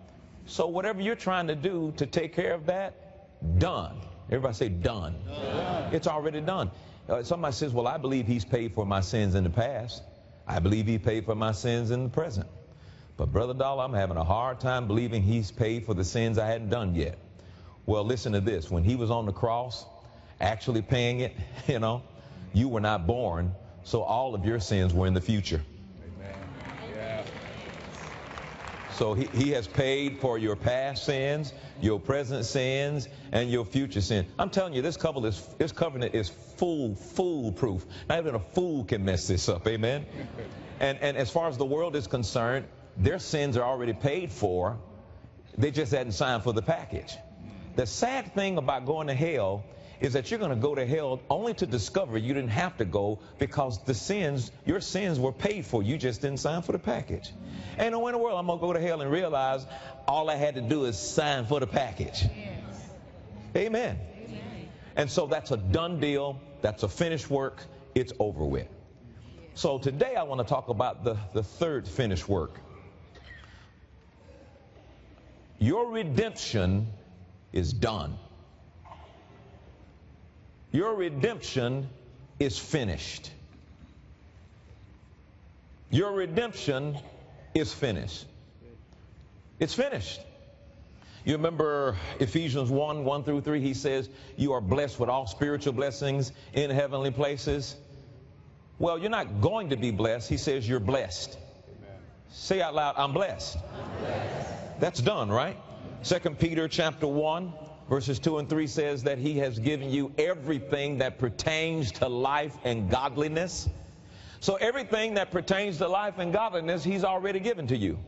So 0.46 0.68
whatever 0.68 1.02
you're 1.02 1.16
trying 1.16 1.48
to 1.48 1.56
do 1.56 1.92
to 1.96 2.06
take 2.06 2.32
care 2.32 2.54
of 2.54 2.64
that, 2.66 3.58
done. 3.58 3.96
Everybody 4.26 4.54
say 4.54 4.68
done. 4.68 5.16
done. 5.26 5.92
It's 5.92 6.06
already 6.06 6.42
done. 6.42 6.70
Uh, 7.08 7.24
somebody 7.24 7.54
says, 7.54 7.72
well, 7.72 7.88
I 7.88 7.96
believe 7.96 8.28
he's 8.28 8.44
paid 8.44 8.72
for 8.72 8.86
my 8.86 9.00
sins 9.00 9.34
in 9.34 9.42
the 9.42 9.50
past. 9.50 10.04
I 10.50 10.58
believe 10.58 10.88
he 10.88 10.98
paid 10.98 11.26
for 11.26 11.36
my 11.36 11.52
sins 11.52 11.92
in 11.92 12.02
the 12.02 12.08
present. 12.08 12.48
But 13.16 13.30
Brother 13.30 13.54
Dollar, 13.54 13.84
I'm 13.84 13.92
having 13.92 14.16
a 14.16 14.24
hard 14.24 14.58
time 14.58 14.88
believing 14.88 15.22
he's 15.22 15.52
paid 15.52 15.86
for 15.86 15.94
the 15.94 16.02
sins 16.02 16.38
I 16.38 16.46
hadn't 16.48 16.70
done 16.70 16.92
yet. 16.92 17.18
Well, 17.86 18.02
listen 18.02 18.32
to 18.32 18.40
this. 18.40 18.68
When 18.68 18.82
he 18.82 18.96
was 18.96 19.12
on 19.12 19.26
the 19.26 19.32
cross, 19.32 19.86
actually 20.40 20.82
paying 20.82 21.20
it, 21.20 21.36
you 21.68 21.78
know, 21.78 22.02
you 22.52 22.68
were 22.68 22.80
not 22.80 23.06
born, 23.06 23.54
so 23.84 24.02
all 24.02 24.34
of 24.34 24.44
your 24.44 24.58
sins 24.58 24.92
were 24.92 25.06
in 25.06 25.14
the 25.14 25.20
future. 25.20 25.62
So 29.00 29.14
he, 29.14 29.24
he 29.32 29.50
has 29.52 29.66
paid 29.66 30.18
for 30.18 30.36
your 30.36 30.56
past 30.56 31.06
sins, 31.06 31.54
your 31.80 31.98
present 31.98 32.44
sins, 32.44 33.08
and 33.32 33.50
your 33.50 33.64
future 33.64 34.02
sins. 34.02 34.30
I'm 34.38 34.50
telling 34.50 34.74
you, 34.74 34.82
this 34.82 34.98
covenant 34.98 35.34
is, 35.34 35.46
this 35.56 35.72
covenant 35.72 36.14
is 36.14 36.28
fool, 36.28 36.94
foolproof. 36.96 37.86
Not 38.10 38.18
even 38.18 38.34
a 38.34 38.38
fool 38.38 38.84
can 38.84 39.02
mess 39.02 39.26
this 39.26 39.48
up. 39.48 39.66
Amen. 39.66 40.04
And, 40.80 40.98
and 40.98 41.16
as 41.16 41.30
far 41.30 41.48
as 41.48 41.56
the 41.56 41.64
world 41.64 41.96
is 41.96 42.08
concerned, 42.08 42.66
their 42.98 43.18
sins 43.18 43.56
are 43.56 43.64
already 43.64 43.94
paid 43.94 44.30
for. 44.32 44.76
They 45.56 45.70
just 45.70 45.92
hadn't 45.92 46.12
signed 46.12 46.42
for 46.42 46.52
the 46.52 46.60
package. 46.60 47.16
The 47.76 47.86
sad 47.86 48.34
thing 48.34 48.58
about 48.58 48.84
going 48.84 49.06
to 49.06 49.14
hell 49.14 49.64
is 50.00 50.14
that 50.14 50.30
you're 50.30 50.40
going 50.40 50.50
to 50.50 50.56
go 50.56 50.74
to 50.74 50.86
hell 50.86 51.20
only 51.28 51.52
to 51.54 51.66
discover 51.66 52.16
you 52.16 52.32
didn't 52.32 52.50
have 52.50 52.76
to 52.78 52.84
go 52.84 53.18
because 53.38 53.82
the 53.84 53.94
sins, 53.94 54.50
your 54.64 54.80
sins 54.80 55.18
were 55.18 55.32
paid 55.32 55.66
for. 55.66 55.82
You 55.82 55.98
just 55.98 56.22
didn't 56.22 56.38
sign 56.38 56.62
for 56.62 56.72
the 56.72 56.78
package. 56.78 57.32
Ain't 57.78 57.92
no 57.92 58.00
way 58.00 58.10
in 58.10 58.12
the 58.14 58.18
world 58.18 58.38
I'm 58.38 58.46
going 58.46 58.58
to 58.58 58.66
go 58.66 58.72
to 58.72 58.80
hell 58.80 59.02
and 59.02 59.10
realize 59.10 59.66
all 60.08 60.30
I 60.30 60.36
had 60.36 60.54
to 60.54 60.62
do 60.62 60.84
is 60.86 60.98
sign 60.98 61.46
for 61.46 61.60
the 61.60 61.66
package. 61.66 62.24
Amen. 63.54 63.98
And 64.96 65.10
so 65.10 65.26
that's 65.26 65.50
a 65.50 65.56
done 65.56 66.00
deal. 66.00 66.40
That's 66.62 66.82
a 66.82 66.88
finished 66.88 67.30
work. 67.30 67.62
It's 67.94 68.12
over 68.18 68.44
with. 68.44 68.68
So 69.54 69.78
today 69.78 70.14
I 70.16 70.22
want 70.22 70.40
to 70.40 70.46
talk 70.46 70.68
about 70.68 71.04
the, 71.04 71.18
the 71.34 71.42
third 71.42 71.86
finished 71.86 72.28
work. 72.28 72.58
Your 75.58 75.90
redemption 75.90 76.88
is 77.52 77.72
done. 77.72 78.16
Your 80.72 80.94
redemption 80.94 81.88
is 82.38 82.58
finished. 82.58 83.30
Your 85.90 86.12
redemption 86.12 86.96
is 87.54 87.72
finished. 87.72 88.26
It's 89.58 89.74
finished. 89.74 90.20
You 91.24 91.34
remember 91.34 91.96
Ephesians 92.18 92.70
1 92.70 93.04
1 93.04 93.24
through 93.24 93.42
3, 93.42 93.60
he 93.60 93.74
says, 93.74 94.08
You 94.36 94.52
are 94.52 94.60
blessed 94.60 94.98
with 94.98 95.10
all 95.10 95.26
spiritual 95.26 95.72
blessings 95.72 96.32
in 96.54 96.70
heavenly 96.70 97.10
places. 97.10 97.76
Well, 98.78 98.98
you're 98.98 99.10
not 99.10 99.42
going 99.42 99.70
to 99.70 99.76
be 99.76 99.90
blessed. 99.90 100.30
He 100.30 100.38
says 100.38 100.66
you're 100.66 100.80
blessed. 100.80 101.36
Amen. 101.36 101.98
Say 102.30 102.62
out 102.62 102.74
loud, 102.74 102.94
I'm 102.96 103.12
blessed. 103.12 103.58
I'm 103.58 104.00
blessed. 104.00 104.80
That's 104.80 105.00
done, 105.02 105.28
right? 105.28 105.58
Second 106.00 106.38
Peter 106.38 106.66
chapter 106.66 107.06
1, 107.06 107.52
verses 107.90 108.20
2 108.20 108.38
and 108.38 108.48
3 108.48 108.68
says 108.68 109.02
that 109.02 109.18
he 109.18 109.38
has 109.38 109.58
given 109.58 109.90
you 109.90 110.12
everything 110.16 110.98
that 110.98 111.18
pertains 111.18 111.90
to 111.90 112.08
life 112.08 112.56
and 112.64 112.88
godliness. 112.88 113.68
So 114.38 114.54
everything 114.54 115.14
that 115.14 115.32
pertains 115.32 115.78
to 115.78 115.88
life 115.88 116.18
and 116.18 116.32
godliness, 116.32 116.84
he's 116.84 117.04
already 117.04 117.40
given 117.40 117.66
to 117.66 117.76
you. 117.76 117.98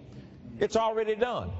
It's 0.61 0.77
already 0.77 1.17
done. 1.17 1.51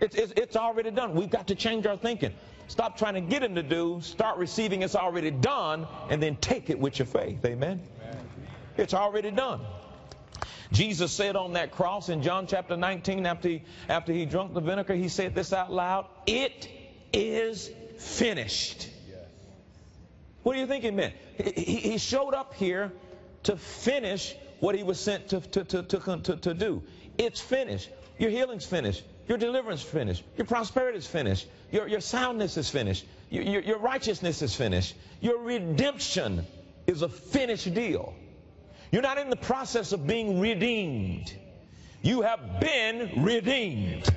It's, 0.00 0.16
it's, 0.16 0.32
it's 0.36 0.56
already 0.56 0.90
done. 0.90 1.14
We've 1.14 1.30
got 1.30 1.46
to 1.46 1.54
change 1.54 1.86
our 1.86 1.96
thinking. 1.96 2.34
Stop 2.66 2.98
trying 2.98 3.14
to 3.14 3.20
get 3.20 3.44
him 3.44 3.54
to 3.54 3.62
do. 3.62 4.00
Start 4.02 4.38
receiving 4.38 4.82
it's 4.82 4.96
already 4.96 5.30
done, 5.30 5.86
and 6.10 6.20
then 6.20 6.34
take 6.36 6.68
it 6.68 6.80
with 6.80 6.98
your 6.98 7.06
faith. 7.06 7.44
Amen. 7.44 7.80
It's 8.76 8.92
already 8.92 9.30
done. 9.30 9.60
Jesus 10.72 11.12
said 11.12 11.36
on 11.36 11.52
that 11.52 11.70
cross 11.70 12.08
in 12.08 12.22
John 12.24 12.48
chapter 12.48 12.76
19, 12.76 13.24
after 13.24 13.48
he, 13.48 13.62
after 13.88 14.12
he 14.12 14.26
drunk 14.26 14.52
the 14.52 14.60
vinegar, 14.60 14.94
he 14.94 15.08
said 15.08 15.32
this 15.32 15.52
out 15.52 15.72
loud 15.72 16.06
It 16.26 16.68
is 17.12 17.70
finished. 17.98 18.88
What 20.42 20.54
do 20.54 20.60
you 20.60 20.66
think 20.66 20.84
he 20.84 20.90
meant? 20.90 21.14
He, 21.36 21.76
he 21.76 21.98
showed 21.98 22.34
up 22.34 22.54
here 22.54 22.92
to 23.44 23.56
finish 23.56 24.34
what 24.60 24.74
he 24.74 24.82
was 24.82 25.00
sent 25.00 25.28
to, 25.28 25.40
to, 25.40 25.64
to, 25.64 25.82
to, 25.82 26.36
to 26.36 26.54
do. 26.54 26.82
It's 27.18 27.40
finished. 27.40 27.90
Your 28.18 28.30
healing's 28.30 28.64
finished. 28.64 29.02
Your 29.28 29.38
deliverance 29.38 29.82
is 29.82 29.88
finished. 29.88 30.22
Your 30.36 30.46
prosperity 30.46 30.98
is 30.98 31.06
finished. 31.06 31.48
Your, 31.72 31.88
your 31.88 32.00
soundness 32.00 32.56
is 32.56 32.70
finished. 32.70 33.04
Your, 33.28 33.42
your, 33.42 33.62
your 33.62 33.78
righteousness 33.78 34.40
is 34.42 34.54
finished. 34.54 34.94
Your 35.20 35.40
redemption 35.40 36.46
is 36.86 37.02
a 37.02 37.08
finished 37.08 37.74
deal. 37.74 38.14
You're 38.92 39.02
not 39.02 39.18
in 39.18 39.30
the 39.30 39.36
process 39.36 39.92
of 39.92 40.06
being 40.06 40.38
redeemed. 40.40 41.34
You 42.02 42.22
have 42.22 42.60
been 42.60 43.24
redeemed. 43.24 44.08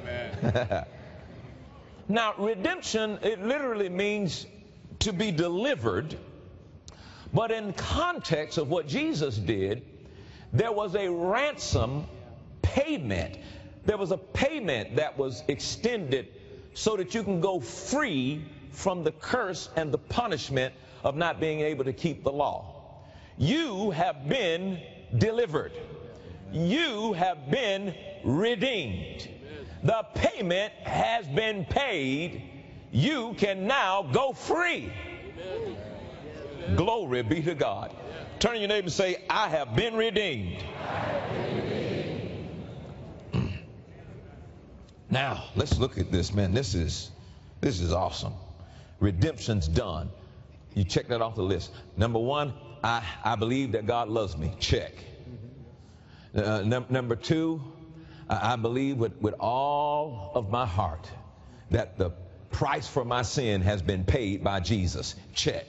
Amen. 0.00 0.84
now, 2.08 2.34
redemption, 2.38 3.18
it 3.22 3.42
literally 3.42 3.88
means 3.88 4.46
to 5.00 5.12
be 5.12 5.32
delivered. 5.32 6.16
But 7.32 7.50
in 7.50 7.72
context 7.72 8.58
of 8.58 8.68
what 8.68 8.86
Jesus 8.86 9.36
did, 9.36 9.82
there 10.52 10.72
was 10.72 10.94
a 10.94 11.10
ransom 11.10 12.06
payment. 12.62 13.38
There 13.84 13.96
was 13.96 14.12
a 14.12 14.16
payment 14.16 14.96
that 14.96 15.18
was 15.18 15.42
extended 15.48 16.28
so 16.74 16.96
that 16.96 17.14
you 17.14 17.22
can 17.22 17.40
go 17.40 17.60
free 17.60 18.44
from 18.70 19.02
the 19.02 19.12
curse 19.12 19.68
and 19.76 19.92
the 19.92 19.98
punishment 19.98 20.74
of 21.02 21.16
not 21.16 21.40
being 21.40 21.60
able 21.60 21.84
to 21.84 21.92
keep 21.92 22.22
the 22.22 22.32
law. 22.32 23.00
You 23.38 23.90
have 23.90 24.28
been 24.28 24.80
delivered. 25.16 25.72
You 26.52 27.12
have 27.14 27.50
been 27.50 27.94
redeemed. 28.24 29.28
The 29.82 30.06
payment 30.14 30.72
has 30.82 31.26
been 31.26 31.64
paid. 31.64 32.42
You 32.92 33.34
can 33.38 33.66
now 33.66 34.02
go 34.02 34.32
free. 34.32 34.92
Glory 36.74 37.22
be 37.22 37.42
to 37.42 37.54
God. 37.54 37.94
Turn 38.38 38.54
to 38.54 38.58
your 38.58 38.68
neighbor 38.68 38.86
and 38.86 38.92
say, 38.92 39.24
I 39.30 39.48
have 39.48 39.76
been 39.76 39.94
redeemed. 39.94 40.62
now, 45.10 45.44
let's 45.54 45.78
look 45.78 45.98
at 45.98 46.10
this, 46.10 46.32
man. 46.34 46.52
This 46.52 46.74
is 46.74 47.10
this 47.60 47.80
is 47.80 47.92
awesome. 47.92 48.34
Redemption's 49.00 49.68
done. 49.68 50.10
You 50.74 50.84
check 50.84 51.08
that 51.08 51.22
off 51.22 51.34
the 51.34 51.42
list. 51.42 51.72
Number 51.96 52.18
one, 52.18 52.52
I, 52.84 53.02
I 53.24 53.36
believe 53.36 53.72
that 53.72 53.86
God 53.86 54.08
loves 54.08 54.36
me. 54.36 54.54
Check. 54.58 54.92
Uh, 56.34 56.62
num- 56.62 56.86
number 56.90 57.16
two, 57.16 57.62
I, 58.28 58.56
believe 58.56 58.96
with, 58.96 59.20
with 59.20 59.34
all 59.34 60.32
of 60.34 60.50
my 60.50 60.66
heart 60.66 61.08
that 61.70 61.96
the 61.96 62.10
price 62.50 62.88
for 62.88 63.04
my 63.04 63.22
sin 63.22 63.60
has 63.62 63.82
been 63.82 64.04
paid 64.04 64.42
by 64.42 64.60
Jesus. 64.60 65.14
Check. 65.34 65.66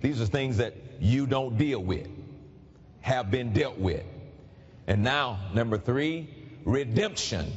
These 0.00 0.20
are 0.20 0.26
things 0.26 0.58
that 0.58 0.74
you 1.00 1.26
don't 1.26 1.58
deal 1.58 1.82
with, 1.82 2.08
have 3.00 3.30
been 3.30 3.52
dealt 3.52 3.78
with. 3.78 4.04
And 4.86 5.04
now, 5.04 5.38
number 5.54 5.78
three, 5.78 6.28
redemption 6.64 7.52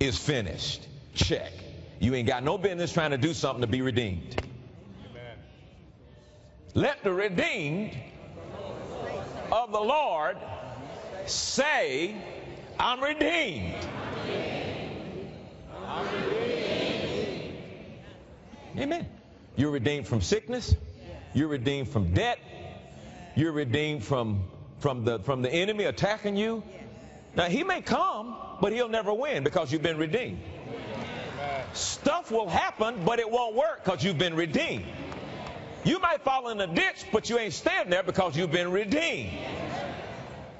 is 0.00 0.18
finished. 0.18 0.86
Check. 1.14 1.52
You 2.00 2.14
ain't 2.14 2.26
got 2.26 2.42
no 2.42 2.58
business 2.58 2.92
trying 2.92 3.10
to 3.10 3.18
do 3.18 3.34
something 3.34 3.60
to 3.60 3.66
be 3.66 3.82
redeemed. 3.82 4.36
Let 6.74 7.04
the 7.04 7.12
redeemed 7.12 7.96
of 9.52 9.72
the 9.72 9.80
Lord 9.80 10.38
say, 11.26 12.16
I'm 12.78 13.02
redeemed. 13.02 13.74
I'm 15.86 16.06
redeemed. 16.14 17.54
Amen. 18.78 19.06
You're 19.56 19.70
redeemed 19.70 20.06
from 20.06 20.20
sickness. 20.20 20.74
You're 21.34 21.48
redeemed 21.48 21.88
from 21.88 22.14
debt. 22.14 22.38
You're 23.34 23.52
redeemed 23.52 24.04
from, 24.04 24.44
from, 24.80 25.04
the, 25.04 25.18
from 25.20 25.42
the 25.42 25.50
enemy 25.50 25.84
attacking 25.84 26.36
you. 26.36 26.62
Now, 27.34 27.44
he 27.44 27.64
may 27.64 27.80
come, 27.80 28.36
but 28.60 28.72
he'll 28.72 28.88
never 28.88 29.12
win 29.12 29.44
because 29.44 29.72
you've 29.72 29.82
been 29.82 29.98
redeemed. 29.98 30.40
Stuff 31.72 32.30
will 32.30 32.48
happen, 32.48 33.04
but 33.04 33.18
it 33.18 33.30
won't 33.30 33.54
work 33.54 33.84
because 33.84 34.04
you've 34.04 34.18
been 34.18 34.34
redeemed. 34.34 34.84
You 35.84 35.98
might 35.98 36.22
fall 36.22 36.50
in 36.50 36.60
a 36.60 36.66
ditch, 36.66 37.06
but 37.12 37.28
you 37.30 37.38
ain't 37.38 37.54
standing 37.54 37.90
there 37.90 38.02
because 38.02 38.36
you've 38.36 38.52
been 38.52 38.70
redeemed. 38.70 39.32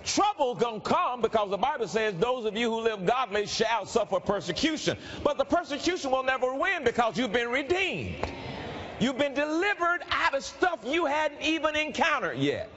Trouble 0.04 0.54
gonna 0.54 0.80
come 0.80 1.21
because 1.21 1.50
the 1.50 1.59
Bible 1.59 1.87
says 1.87 2.14
those 2.14 2.44
of 2.44 2.56
you 2.56 2.71
who 2.71 2.80
live 2.80 3.06
godly 3.06 3.47
shall 3.47 3.87
suffer 3.87 4.21
persecution. 4.21 4.97
But 5.23 5.38
the 5.38 5.44
persecution 5.44 6.11
will 6.11 6.25
never 6.25 6.54
win 6.54 6.85
because 6.85 7.16
you've 7.16 7.32
been 7.32 7.49
redeemed. 7.49 8.16
You've 9.00 9.18
been 9.18 9.35
delivered 9.35 10.00
out 10.11 10.35
of 10.35 10.44
stuff 10.44 10.80
you 10.85 11.06
hadn't 11.06 11.42
even 11.42 11.76
encountered 11.76 12.38
yet. 12.38 12.71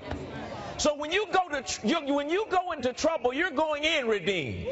So 0.78 0.96
when 0.96 1.12
you 1.12 1.28
go 1.32 1.50
to 1.50 2.14
when 2.14 2.30
you 2.30 2.46
go 2.50 2.72
into 2.72 2.94
trouble, 2.94 3.34
you're 3.34 3.52
going 3.52 3.84
in 3.84 4.08
redeemed. 4.08 4.68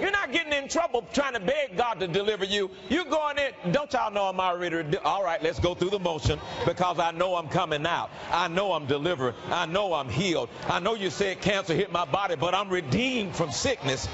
You're 0.00 0.10
not 0.10 0.32
getting 0.32 0.52
in 0.52 0.68
trouble 0.68 1.04
trying 1.12 1.34
to 1.34 1.40
beg 1.40 1.76
God 1.76 2.00
to 2.00 2.08
deliver 2.08 2.44
you. 2.44 2.70
You're 2.88 3.04
going 3.04 3.38
in, 3.38 3.72
don't 3.72 3.92
y'all 3.92 4.10
know 4.10 4.24
I'm 4.24 4.40
already, 4.40 4.96
all 4.98 5.22
right, 5.22 5.42
let's 5.42 5.58
go 5.60 5.74
through 5.74 5.90
the 5.90 5.98
motion 5.98 6.40
because 6.66 6.98
I 6.98 7.10
know 7.12 7.36
I'm 7.36 7.48
coming 7.48 7.86
out. 7.86 8.10
I 8.30 8.48
know 8.48 8.72
I'm 8.72 8.86
delivered. 8.86 9.34
I 9.48 9.66
know 9.66 9.94
I'm 9.94 10.08
healed. 10.08 10.48
I 10.68 10.80
know 10.80 10.94
you 10.94 11.10
said 11.10 11.40
cancer 11.40 11.74
hit 11.74 11.92
my 11.92 12.04
body, 12.04 12.36
but 12.36 12.54
I'm 12.54 12.68
redeemed 12.68 13.36
from 13.36 13.50
sickness. 13.50 14.06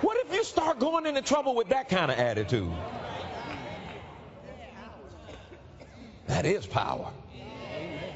What 0.00 0.16
if 0.26 0.32
you 0.32 0.42
start 0.44 0.78
going 0.78 1.06
into 1.06 1.22
trouble 1.22 1.54
with 1.54 1.68
that 1.68 1.88
kind 1.88 2.10
of 2.10 2.18
attitude? 2.18 2.72
That 6.26 6.46
is 6.46 6.66
power. 6.66 7.12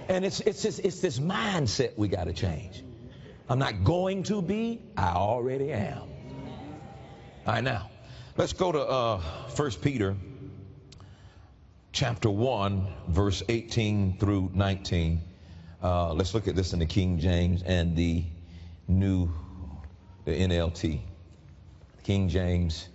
And 0.09 0.25
it's, 0.25 0.41
it's, 0.41 0.63
this, 0.63 0.79
it's 0.79 1.01
this 1.01 1.19
mindset 1.19 1.97
we 1.97 2.09
got 2.09 2.25
to 2.25 2.33
change. 2.33 2.83
I'm 3.49 3.61
not 3.61 3.85
going 3.85 4.25
to 4.25 4.43
be, 4.43 4.81
I 4.97 5.11
already 5.11 5.73
am. 5.73 5.99
All 7.47 7.55
right, 7.55 7.63
now, 7.63 7.89
let's 8.37 8.53
go 8.53 8.73
to 8.73 8.81
uh, 8.81 9.21
1 9.55 9.71
Peter 9.83 10.17
chapter 11.93 12.29
1, 12.29 12.87
verse 13.09 13.45
18 13.49 14.19
through 14.19 14.51
19. 14.53 15.21
Uh, 15.81 16.13
let's 16.13 16.35
look 16.35 16.49
at 16.49 16.57
this 16.57 16.73
in 16.73 16.81
the 16.81 16.87
King 16.87 17.21
James 17.21 17.63
and 17.63 17.97
the 17.97 18.25
New, 18.89 19.31
the 20.25 20.33
NLT. 20.33 20.99
King 22.03 22.29
James 22.29 22.89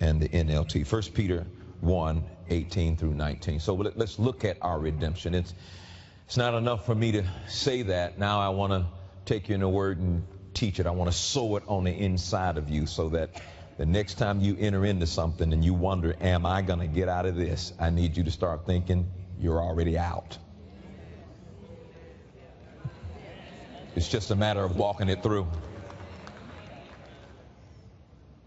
and 0.00 0.20
the 0.20 0.28
NLT. 0.30 0.90
1 0.90 1.02
Peter 1.14 1.46
1, 1.80 2.24
18 2.50 2.96
through 2.96 3.14
19. 3.14 3.60
So 3.60 3.74
let's 3.74 4.18
look 4.18 4.44
at 4.44 4.56
our 4.62 4.80
redemption. 4.80 5.32
It's, 5.32 5.54
it's 6.26 6.36
not 6.36 6.54
enough 6.54 6.84
for 6.84 6.96
me 6.96 7.12
to 7.12 7.24
say 7.46 7.82
that. 7.82 8.18
Now 8.18 8.40
I 8.40 8.48
want 8.48 8.72
to 8.72 8.86
take 9.24 9.48
you 9.48 9.54
in 9.54 9.60
the 9.60 9.68
word 9.68 9.98
and 9.98 10.24
teach 10.54 10.80
it. 10.80 10.86
I 10.86 10.90
want 10.90 11.10
to 11.10 11.16
sow 11.16 11.56
it 11.56 11.62
on 11.66 11.84
the 11.84 11.92
inside 11.92 12.58
of 12.58 12.68
you 12.68 12.86
so 12.86 13.08
that 13.10 13.40
The 13.78 13.86
next 13.86 14.14
time 14.14 14.40
you 14.40 14.56
enter 14.60 14.84
into 14.84 15.06
something 15.06 15.52
and 15.52 15.64
you 15.64 15.72
wonder, 15.74 16.14
am 16.20 16.44
I 16.44 16.62
going 16.62 16.80
to 16.80 16.86
get 16.86 17.08
out 17.08 17.26
of 17.26 17.36
this? 17.36 17.72
I 17.80 17.90
need 17.90 18.16
you 18.16 18.24
to 18.24 18.30
start 18.30 18.66
thinking 18.66 19.10
you're 19.40 19.60
already 19.60 19.98
out. 19.98 20.38
It's 23.96 24.08
just 24.08 24.30
a 24.30 24.36
matter 24.36 24.62
of 24.62 24.76
walking 24.76 25.08
it 25.08 25.22
through. 25.22 25.48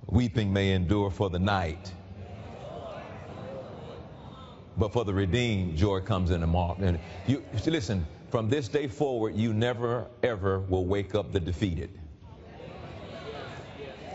Weeping 0.07 0.53
may 0.53 0.71
endure 0.71 1.09
for 1.09 1.29
the 1.29 1.39
night, 1.39 1.91
but 4.77 4.93
for 4.93 5.03
the 5.03 5.13
redeemed, 5.13 5.77
joy 5.77 5.99
comes 6.01 6.29
in 6.29 6.41
the 6.41 6.47
morning. 6.47 6.99
You 7.27 7.43
listen. 7.65 8.05
From 8.35 8.49
this 8.49 8.67
day 8.67 8.89
forward, 8.89 9.33
you 9.37 9.53
never 9.53 10.07
ever 10.21 10.59
will 10.59 10.85
wake 10.85 11.15
up 11.15 11.31
the 11.31 11.39
defeated. 11.39 11.89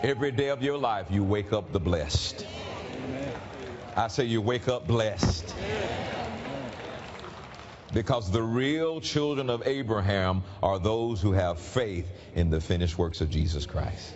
Every 0.03 0.31
day 0.31 0.51
of 0.51 0.63
your 0.63 0.77
life, 0.77 1.07
you 1.09 1.25
wake 1.25 1.55
up 1.55 1.73
the 1.73 1.81
blessed. 1.81 2.45
I 3.97 4.09
say 4.09 4.25
you 4.25 4.43
wake 4.43 4.69
up 4.69 4.87
blessed. 4.87 5.55
Because 7.95 8.31
the 8.31 8.43
real 8.43 9.01
children 9.01 9.49
of 9.49 9.67
Abraham 9.67 10.43
are 10.63 10.79
those 10.79 11.23
who 11.23 11.33
have 11.33 11.59
faith 11.59 12.07
in 12.35 12.51
the 12.51 12.61
finished 12.61 12.99
works 12.99 13.23
of 13.23 13.31
Jesus 13.31 13.65
Christ. 13.65 14.13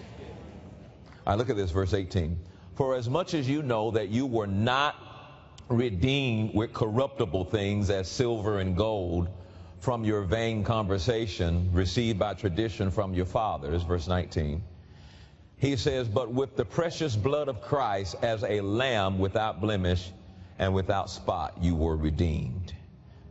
I 1.27 1.35
look 1.35 1.49
at 1.49 1.57
this, 1.57 1.71
verse 1.71 1.95
18. 1.95 2.39
For 2.75 2.95
as 2.95 3.09
much 3.09 3.33
as 3.33 3.49
you 3.49 3.63
know 3.63 3.91
that 3.93 4.11
you 4.11 4.27
were 4.27 4.47
not 4.47 4.97
redeemed 5.71 6.53
with 6.53 6.75
corruptible 6.75 7.47
things 7.47 7.89
as 7.89 8.07
silver 8.07 8.59
and 8.59 8.77
gold 8.77 9.31
from 9.85 10.03
your 10.03 10.23
vain 10.23 10.65
conversation 10.65 11.69
received 11.71 12.19
by 12.19 12.33
tradition 12.33 12.91
from 12.91 13.13
your 13.13 13.27
fathers, 13.27 13.83
verse 13.83 14.09
19. 14.09 14.63
He 15.59 15.77
says, 15.77 16.09
but 16.09 16.33
with 16.33 16.57
the 16.57 16.65
precious 16.65 17.15
blood 17.15 17.49
of 17.49 17.61
Christ 17.61 18.17
as 18.23 18.43
a 18.45 18.63
lamb 18.63 19.19
without 19.19 19.61
blemish 19.61 20.11
and 20.59 20.73
without 20.73 21.11
spot, 21.11 21.59
you 21.61 21.75
were 21.75 21.97
redeemed. 21.97 22.73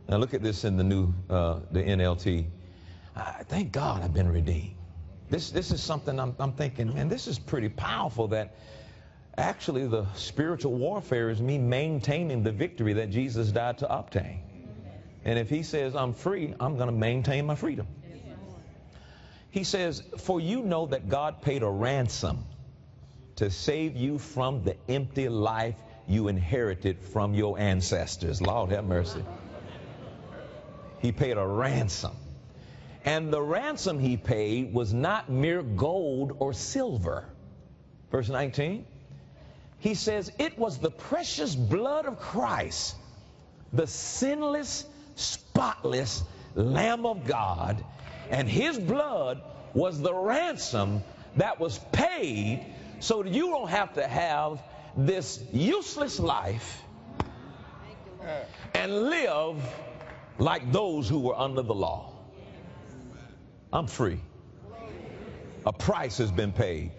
Now 0.08 0.18
look 0.18 0.32
at 0.32 0.44
this 0.44 0.62
in 0.62 0.76
the 0.76 0.84
new, 0.84 1.12
uh, 1.28 1.58
the 1.72 1.82
NLT. 1.82 2.46
I, 3.16 3.42
thank 3.48 3.72
God 3.72 4.04
I've 4.04 4.14
been 4.14 4.30
redeemed. 4.30 4.76
This, 5.30 5.50
this 5.50 5.72
is 5.72 5.82
something 5.82 6.20
I'm, 6.20 6.36
I'm 6.38 6.52
thinking, 6.52 6.94
man, 6.94 7.08
this 7.08 7.26
is 7.26 7.36
pretty 7.36 7.68
powerful 7.68 8.28
that 8.28 8.54
actually 9.38 9.88
the 9.88 10.06
spiritual 10.14 10.74
warfare 10.74 11.30
is 11.30 11.42
me 11.42 11.58
maintaining 11.58 12.44
the 12.44 12.52
victory 12.52 12.92
that 12.92 13.10
Jesus 13.10 13.50
died 13.50 13.76
to 13.78 13.92
obtain. 13.92 14.53
And 15.24 15.38
if 15.38 15.48
he 15.48 15.62
says 15.62 15.96
I'm 15.96 16.12
free, 16.12 16.54
I'm 16.60 16.76
going 16.76 16.88
to 16.88 16.94
maintain 16.94 17.46
my 17.46 17.54
freedom. 17.54 17.86
He 19.50 19.64
says, 19.64 20.02
For 20.18 20.40
you 20.40 20.62
know 20.62 20.86
that 20.86 21.08
God 21.08 21.40
paid 21.40 21.62
a 21.62 21.70
ransom 21.70 22.44
to 23.36 23.50
save 23.50 23.96
you 23.96 24.18
from 24.18 24.64
the 24.64 24.76
empty 24.88 25.28
life 25.28 25.76
you 26.06 26.28
inherited 26.28 27.00
from 27.00 27.34
your 27.34 27.58
ancestors. 27.58 28.42
Lord 28.42 28.70
have 28.70 28.84
mercy. 28.84 29.24
He 31.00 31.12
paid 31.12 31.36
a 31.36 31.46
ransom. 31.46 32.12
And 33.04 33.32
the 33.32 33.40
ransom 33.40 33.98
he 33.98 34.16
paid 34.16 34.72
was 34.72 34.92
not 34.92 35.30
mere 35.30 35.62
gold 35.62 36.36
or 36.38 36.52
silver. 36.52 37.24
Verse 38.10 38.28
19. 38.28 38.86
He 39.78 39.94
says, 39.94 40.32
It 40.38 40.58
was 40.58 40.78
the 40.78 40.90
precious 40.90 41.54
blood 41.54 42.06
of 42.06 42.18
Christ, 42.18 42.96
the 43.72 43.86
sinless 43.86 44.86
spotless 45.16 46.22
Lamb 46.54 47.06
of 47.06 47.26
God, 47.26 47.84
and 48.30 48.48
his 48.48 48.78
blood 48.78 49.42
was 49.74 50.00
the 50.00 50.14
ransom 50.14 51.02
that 51.36 51.58
was 51.58 51.78
paid 51.92 52.64
so 53.00 53.22
that 53.22 53.32
you 53.32 53.48
don't 53.48 53.70
have 53.70 53.94
to 53.94 54.06
have 54.06 54.62
this 54.96 55.42
useless 55.52 56.20
life 56.20 56.82
and 58.72 59.10
live 59.10 59.56
like 60.38 60.72
those 60.72 61.08
who 61.08 61.20
were 61.20 61.36
under 61.36 61.62
the 61.62 61.74
law. 61.74 62.12
I'm 63.72 63.86
free. 63.86 64.20
A 65.66 65.72
price 65.72 66.18
has 66.18 66.30
been 66.30 66.52
paid. 66.52 66.92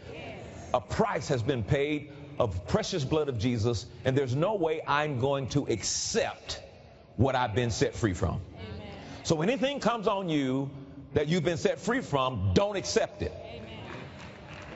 A 0.74 0.82
price 0.82 1.30
has 1.30 1.42
been 1.42 1.64
paid 1.64 2.12
of 2.38 2.68
precious 2.68 3.06
blood 3.06 3.30
of 3.30 3.38
Jesus, 3.38 3.86
and 4.04 4.18
there's 4.18 4.36
no 4.36 4.56
way 4.56 4.82
I'm 4.86 5.20
going 5.20 5.48
to 5.50 5.66
accept 5.68 6.62
what 7.18 7.36
I've 7.36 7.56
been 7.56 7.72
set 7.72 7.96
free 7.96 8.14
from. 8.14 8.42
Amen. 8.56 8.88
So 9.24 9.42
anything 9.42 9.80
comes 9.80 10.08
on 10.08 10.30
you 10.30 10.70
that 11.14 11.28
you've 11.28 11.44
been 11.44 11.58
set 11.58 11.80
free 11.80 12.02
from, 12.02 12.52
don't 12.54 12.76
accept 12.76 13.22
it. 13.22 13.34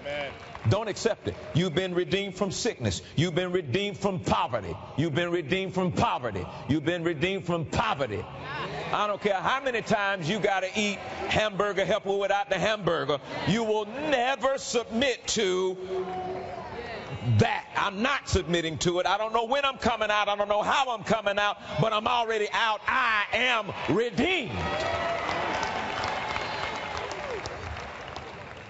Amen. 0.01 0.31
Don't 0.67 0.89
accept 0.89 1.27
it. 1.27 1.35
You've 1.53 1.73
been 1.73 1.95
redeemed 1.95 2.35
from 2.35 2.51
sickness. 2.51 3.01
You've 3.15 3.35
been 3.35 3.51
redeemed 3.51 3.97
from 3.97 4.19
poverty. 4.19 4.75
You've 4.97 5.15
been 5.15 5.31
redeemed 5.31 5.73
from 5.73 5.93
poverty. 5.93 6.45
You've 6.67 6.85
been 6.85 7.03
redeemed 7.03 7.45
from 7.45 7.65
poverty. 7.65 8.23
I 8.91 9.07
don't 9.07 9.21
care 9.21 9.35
how 9.35 9.61
many 9.61 9.81
times 9.81 10.29
you 10.29 10.39
got 10.39 10.61
to 10.61 10.79
eat 10.79 10.97
hamburger 11.29 11.85
helper 11.85 12.17
without 12.17 12.49
the 12.49 12.57
hamburger. 12.57 13.19
You 13.47 13.63
will 13.63 13.85
never 13.85 14.57
submit 14.57 15.27
to 15.27 15.77
that. 17.37 17.65
I'm 17.75 18.01
not 18.01 18.29
submitting 18.29 18.77
to 18.79 18.99
it. 18.99 19.05
I 19.05 19.17
don't 19.17 19.33
know 19.33 19.45
when 19.45 19.65
I'm 19.65 19.77
coming 19.77 20.09
out. 20.09 20.27
I 20.27 20.35
don't 20.35 20.49
know 20.49 20.61
how 20.61 20.93
I'm 20.95 21.03
coming 21.03 21.39
out, 21.39 21.57
but 21.81 21.93
I'm 21.93 22.07
already 22.07 22.47
out. 22.51 22.81
I 22.87 23.25
am 23.33 23.71
redeemed. 23.95 24.57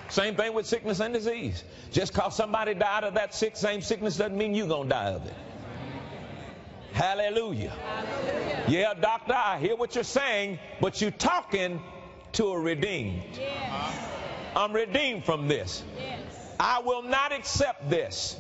Same 0.10 0.36
thing 0.36 0.54
with 0.54 0.66
sickness 0.66 1.00
and 1.00 1.14
disease. 1.14 1.64
Just 1.92 2.14
because 2.14 2.36
somebody 2.36 2.74
died 2.74 3.04
of 3.04 3.14
that 3.14 3.34
sick, 3.36 3.56
same 3.56 3.82
sickness 3.82 4.18
doesn't 4.18 4.38
mean 4.38 4.56
you're 4.56 4.68
going 4.68 4.90
to 4.90 4.90
die 4.90 5.10
of 5.12 5.26
it. 5.26 5.34
Hallelujah. 6.94 7.70
Hallelujah. 7.70 8.66
Yeah, 8.68 8.94
doctor, 8.96 9.34
I 9.34 9.60
hear 9.60 9.76
what 9.76 9.96
you're 9.96 10.04
saying, 10.04 10.60
but 10.82 11.00
you're 11.00 11.12
talking 11.12 11.82
to 12.34 12.48
a 12.48 12.60
redeemed. 12.60 13.24
Yes. 13.38 14.10
I'm 14.56 14.74
redeemed 14.74 15.26
from 15.26 15.48
this. 15.48 15.84
Yes. 15.98 16.20
I 16.60 16.82
will 16.82 17.04
not 17.04 17.32
accept 17.32 17.90
this. 17.90 18.36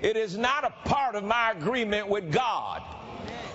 It 0.00 0.16
is 0.16 0.36
not 0.36 0.64
a 0.64 0.88
part 0.88 1.14
of 1.14 1.22
my 1.22 1.52
agreement 1.52 2.08
with 2.08 2.32
God. 2.32 2.82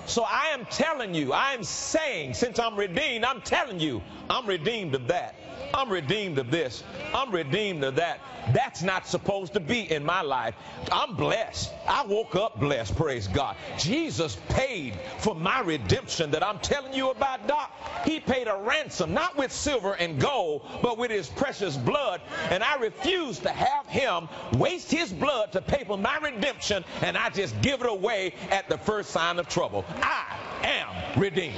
So 0.06 0.24
I 0.24 0.52
am 0.54 0.66
telling 0.66 1.14
you, 1.14 1.34
I 1.34 1.54
am 1.54 1.64
saying, 1.64 2.34
since 2.34 2.58
I'm 2.58 2.78
redeemed, 2.78 3.26
I'm 3.26 3.42
telling 3.42 3.82
you, 3.82 4.02
I'm 4.30 4.46
redeemed 4.46 4.96
of 4.96 5.08
that. 5.08 5.36
I'm 5.74 5.90
redeemed 5.90 6.38
of 6.38 6.52
this. 6.52 6.84
I'm 7.14 7.32
redeemed 7.32 7.84
of 7.84 7.96
that. 7.96 8.20
That's 8.54 8.82
not 8.82 9.08
supposed 9.08 9.54
to 9.54 9.60
be 9.60 9.92
in 9.92 10.06
my 10.06 10.22
life. 10.22 10.56
I'm 10.92 11.16
blessed. 11.16 11.72
I 11.88 12.06
woke 12.06 12.36
up 12.36 12.60
blessed, 12.60 12.96
praise 12.96 13.28
God. 13.28 13.56
Jesus 13.78 14.38
paid 14.50 14.98
for 15.20 15.36
my 15.36 15.60
redemption 15.62 16.32
that 16.32 16.44
I'm 16.44 16.60
telling 16.60 16.94
you 16.94 17.12
about, 17.12 17.48
Doc. 17.48 17.72
He 18.06 18.20
paid 18.20 18.48
a 18.48 18.56
ransom, 18.56 19.14
not 19.14 19.38
with 19.38 19.52
silver 19.52 19.94
and 19.94 20.20
gold, 20.20 20.66
but 20.82 20.98
with 20.98 21.12
his 21.12 21.28
precious 21.28 21.76
blood. 21.76 22.22
And 22.50 22.64
I 22.64 22.76
refuse 22.78 23.40
to 23.40 23.50
have 23.50 23.88
him 23.88 24.30
waste 24.54 24.92
his 24.92 25.12
blood 25.12 25.52
to 25.54 25.62
pay 25.62 25.84
for 25.84 25.98
my 25.98 26.18
redemption, 26.18 26.86
and 27.02 27.18
I 27.18 27.30
just 27.30 27.60
give 27.62 27.82
it 27.82 27.90
away 27.90 28.34
at 28.50 28.70
the 28.70 28.78
first 28.78 29.10
sign 29.10 29.40
of 29.40 29.48
trouble. 29.48 29.86
I 30.02 30.38
am 30.64 31.20
redeemed. 31.20 31.56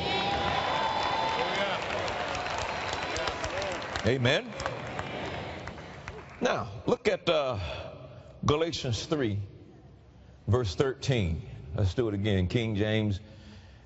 Amen. 4.06 4.50
Now, 6.40 6.70
look 6.86 7.10
at 7.10 7.28
uh, 7.28 7.60
Galatians 8.46 9.06
3, 9.06 9.38
verse 10.48 10.74
13. 10.74 11.42
Let's 11.76 11.94
do 11.94 12.08
it 12.08 12.14
again. 12.14 12.48
King 12.48 12.76
James 12.78 13.20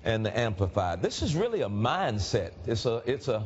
and 0.04 0.24
the 0.24 0.36
Amplified. 0.38 1.02
This 1.02 1.20
is 1.20 1.34
really 1.34 1.62
a 1.62 1.68
mindset. 1.68 2.52
It's 2.64 2.86
a, 2.86 3.02
it's 3.06 3.26
a, 3.26 3.44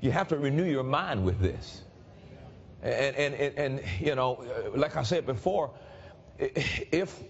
you 0.00 0.10
have 0.10 0.28
to 0.28 0.38
renew 0.38 0.64
your 0.64 0.84
mind 0.84 1.22
with 1.22 1.38
this. 1.38 1.82
And, 2.82 3.14
and, 3.14 3.34
and, 3.34 3.58
and 3.58 3.82
you 4.00 4.14
know, 4.14 4.42
like 4.74 4.96
I 4.96 5.02
said 5.02 5.26
before, 5.26 5.72
if, 6.38 7.22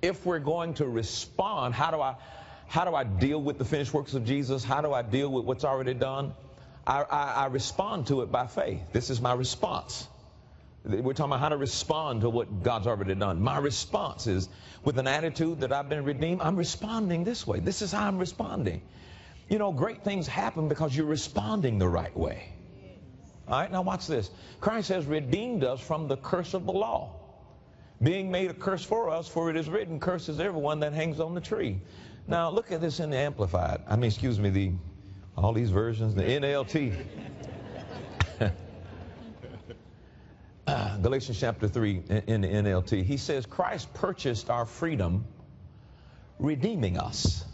if 0.00 0.24
we're 0.24 0.38
going 0.38 0.72
to 0.74 0.86
respond, 0.86 1.74
how 1.74 1.90
do 1.90 2.00
I, 2.00 2.16
how 2.68 2.86
do 2.86 2.94
I 2.94 3.04
deal 3.04 3.42
with 3.42 3.58
the 3.58 3.66
finished 3.66 3.92
works 3.92 4.14
of 4.14 4.24
Jesus? 4.24 4.64
How 4.64 4.80
do 4.80 4.94
I 4.94 5.02
deal 5.02 5.30
with 5.30 5.44
what's 5.44 5.64
already 5.64 5.92
done? 5.92 6.32
I, 6.88 7.02
I, 7.02 7.32
I 7.34 7.46
respond 7.46 8.06
to 8.06 8.22
it 8.22 8.32
by 8.32 8.46
faith. 8.46 8.80
This 8.92 9.10
is 9.10 9.20
my 9.20 9.34
response. 9.34 10.08
We're 10.84 11.12
talking 11.12 11.32
about 11.32 11.40
how 11.40 11.50
to 11.50 11.58
respond 11.58 12.22
to 12.22 12.30
what 12.30 12.62
God's 12.62 12.86
already 12.86 13.14
done. 13.14 13.42
My 13.42 13.58
response 13.58 14.26
is 14.26 14.48
with 14.84 14.98
an 14.98 15.06
attitude 15.06 15.60
that 15.60 15.70
I've 15.70 15.90
been 15.90 16.04
redeemed, 16.04 16.40
I'm 16.40 16.56
responding 16.56 17.24
this 17.24 17.46
way. 17.46 17.60
This 17.60 17.82
is 17.82 17.92
how 17.92 18.08
I'm 18.08 18.16
responding. 18.16 18.80
You 19.50 19.58
know, 19.58 19.70
great 19.70 20.02
things 20.02 20.26
happen 20.26 20.68
because 20.68 20.96
you're 20.96 21.06
responding 21.06 21.78
the 21.78 21.88
right 21.88 22.16
way. 22.16 22.52
All 23.46 23.60
right, 23.60 23.70
now 23.70 23.82
watch 23.82 24.06
this. 24.06 24.30
Christ 24.60 24.88
has 24.88 25.04
redeemed 25.04 25.64
us 25.64 25.80
from 25.80 26.08
the 26.08 26.16
curse 26.16 26.54
of 26.54 26.64
the 26.64 26.72
law, 26.72 27.12
being 28.02 28.30
made 28.30 28.50
a 28.50 28.54
curse 28.54 28.84
for 28.84 29.10
us, 29.10 29.28
for 29.28 29.50
it 29.50 29.56
is 29.56 29.68
written, 29.68 30.00
curses 30.00 30.40
everyone 30.40 30.80
that 30.80 30.94
hangs 30.94 31.20
on 31.20 31.34
the 31.34 31.40
tree. 31.40 31.80
Now, 32.26 32.50
look 32.50 32.72
at 32.72 32.80
this 32.80 33.00
in 33.00 33.10
the 33.10 33.16
Amplified. 33.16 33.82
I 33.88 33.96
mean, 33.96 34.04
excuse 34.04 34.38
me, 34.38 34.50
the 34.50 34.72
all 35.42 35.52
these 35.52 35.70
versions, 35.70 36.14
the 36.14 36.22
NLT. 36.22 36.96
Galatians 41.02 41.38
chapter 41.38 41.68
3 41.68 42.02
in, 42.26 42.40
the 42.40 42.48
NLT, 42.48 43.04
he 43.04 43.16
says, 43.16 43.46
Christ 43.46 43.94
purchased 43.94 44.50
our 44.50 44.66
freedom, 44.66 45.24
redeeming 46.38 46.98
us. 46.98 47.44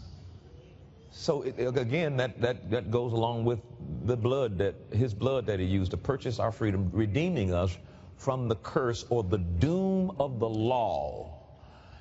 So 1.11 1.43
it, 1.43 1.59
again, 1.59 2.17
that, 2.17 2.41
that, 2.41 2.71
that 2.71 2.91
goes 2.91 3.13
along 3.13 3.45
with 3.45 3.59
the 4.03 4.17
blood 4.17 4.57
that 4.57 4.75
his 4.91 5.13
blood 5.13 5.45
that 5.45 5.59
he 5.59 5.65
used 5.65 5.91
to 5.91 5.97
purchase 5.97 6.39
our 6.39 6.51
freedom, 6.51 6.89
redeeming 6.91 7.53
us 7.53 7.77
from 8.17 8.47
the 8.47 8.55
curse 8.55 9.05
or 9.09 9.23
the 9.23 9.37
doom 9.37 10.15
of 10.19 10.39
the 10.39 10.49
law. 10.49 11.31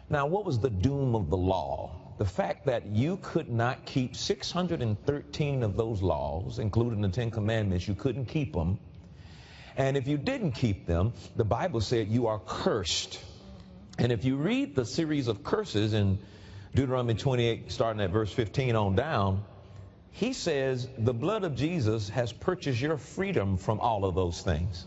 Now, 0.08 0.26
what 0.26 0.44
was 0.44 0.58
the 0.58 0.70
doom 0.70 1.14
of 1.14 1.30
the 1.30 1.36
law? 1.36 2.03
The 2.16 2.24
fact 2.24 2.66
that 2.66 2.86
you 2.86 3.18
could 3.22 3.48
not 3.48 3.84
keep 3.86 4.14
613 4.14 5.62
of 5.64 5.76
those 5.76 6.00
laws, 6.00 6.60
including 6.60 7.00
the 7.00 7.08
Ten 7.08 7.30
Commandments, 7.30 7.88
you 7.88 7.94
couldn't 7.94 8.26
keep 8.26 8.52
them. 8.52 8.78
And 9.76 9.96
if 9.96 10.06
you 10.06 10.16
didn't 10.16 10.52
keep 10.52 10.86
them, 10.86 11.12
the 11.34 11.44
Bible 11.44 11.80
said 11.80 12.08
you 12.08 12.28
are 12.28 12.38
cursed. 12.38 13.18
And 13.98 14.12
if 14.12 14.24
you 14.24 14.36
read 14.36 14.76
the 14.76 14.84
series 14.84 15.26
of 15.26 15.42
curses 15.42 15.92
in 15.92 16.20
Deuteronomy 16.74 17.14
28, 17.14 17.72
starting 17.72 18.00
at 18.00 18.10
verse 18.10 18.32
15 18.32 18.76
on 18.76 18.94
down, 18.94 19.44
he 20.12 20.32
says 20.32 20.88
the 20.96 21.14
blood 21.14 21.42
of 21.42 21.56
Jesus 21.56 22.08
has 22.10 22.32
purchased 22.32 22.80
your 22.80 22.96
freedom 22.96 23.56
from 23.56 23.80
all 23.80 24.04
of 24.04 24.14
those 24.14 24.40
things. 24.40 24.86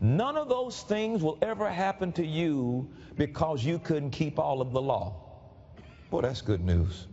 None 0.00 0.36
of 0.36 0.48
those 0.48 0.80
things 0.82 1.22
will 1.22 1.38
ever 1.42 1.68
happen 1.68 2.12
to 2.12 2.26
you 2.26 2.90
because 3.16 3.64
you 3.64 3.80
couldn't 3.80 4.10
keep 4.10 4.38
all 4.38 4.60
of 4.60 4.72
the 4.72 4.82
law. 4.82 5.21
Boy, 6.12 6.20
that's 6.20 6.42
good 6.42 6.62
news. 6.62 7.06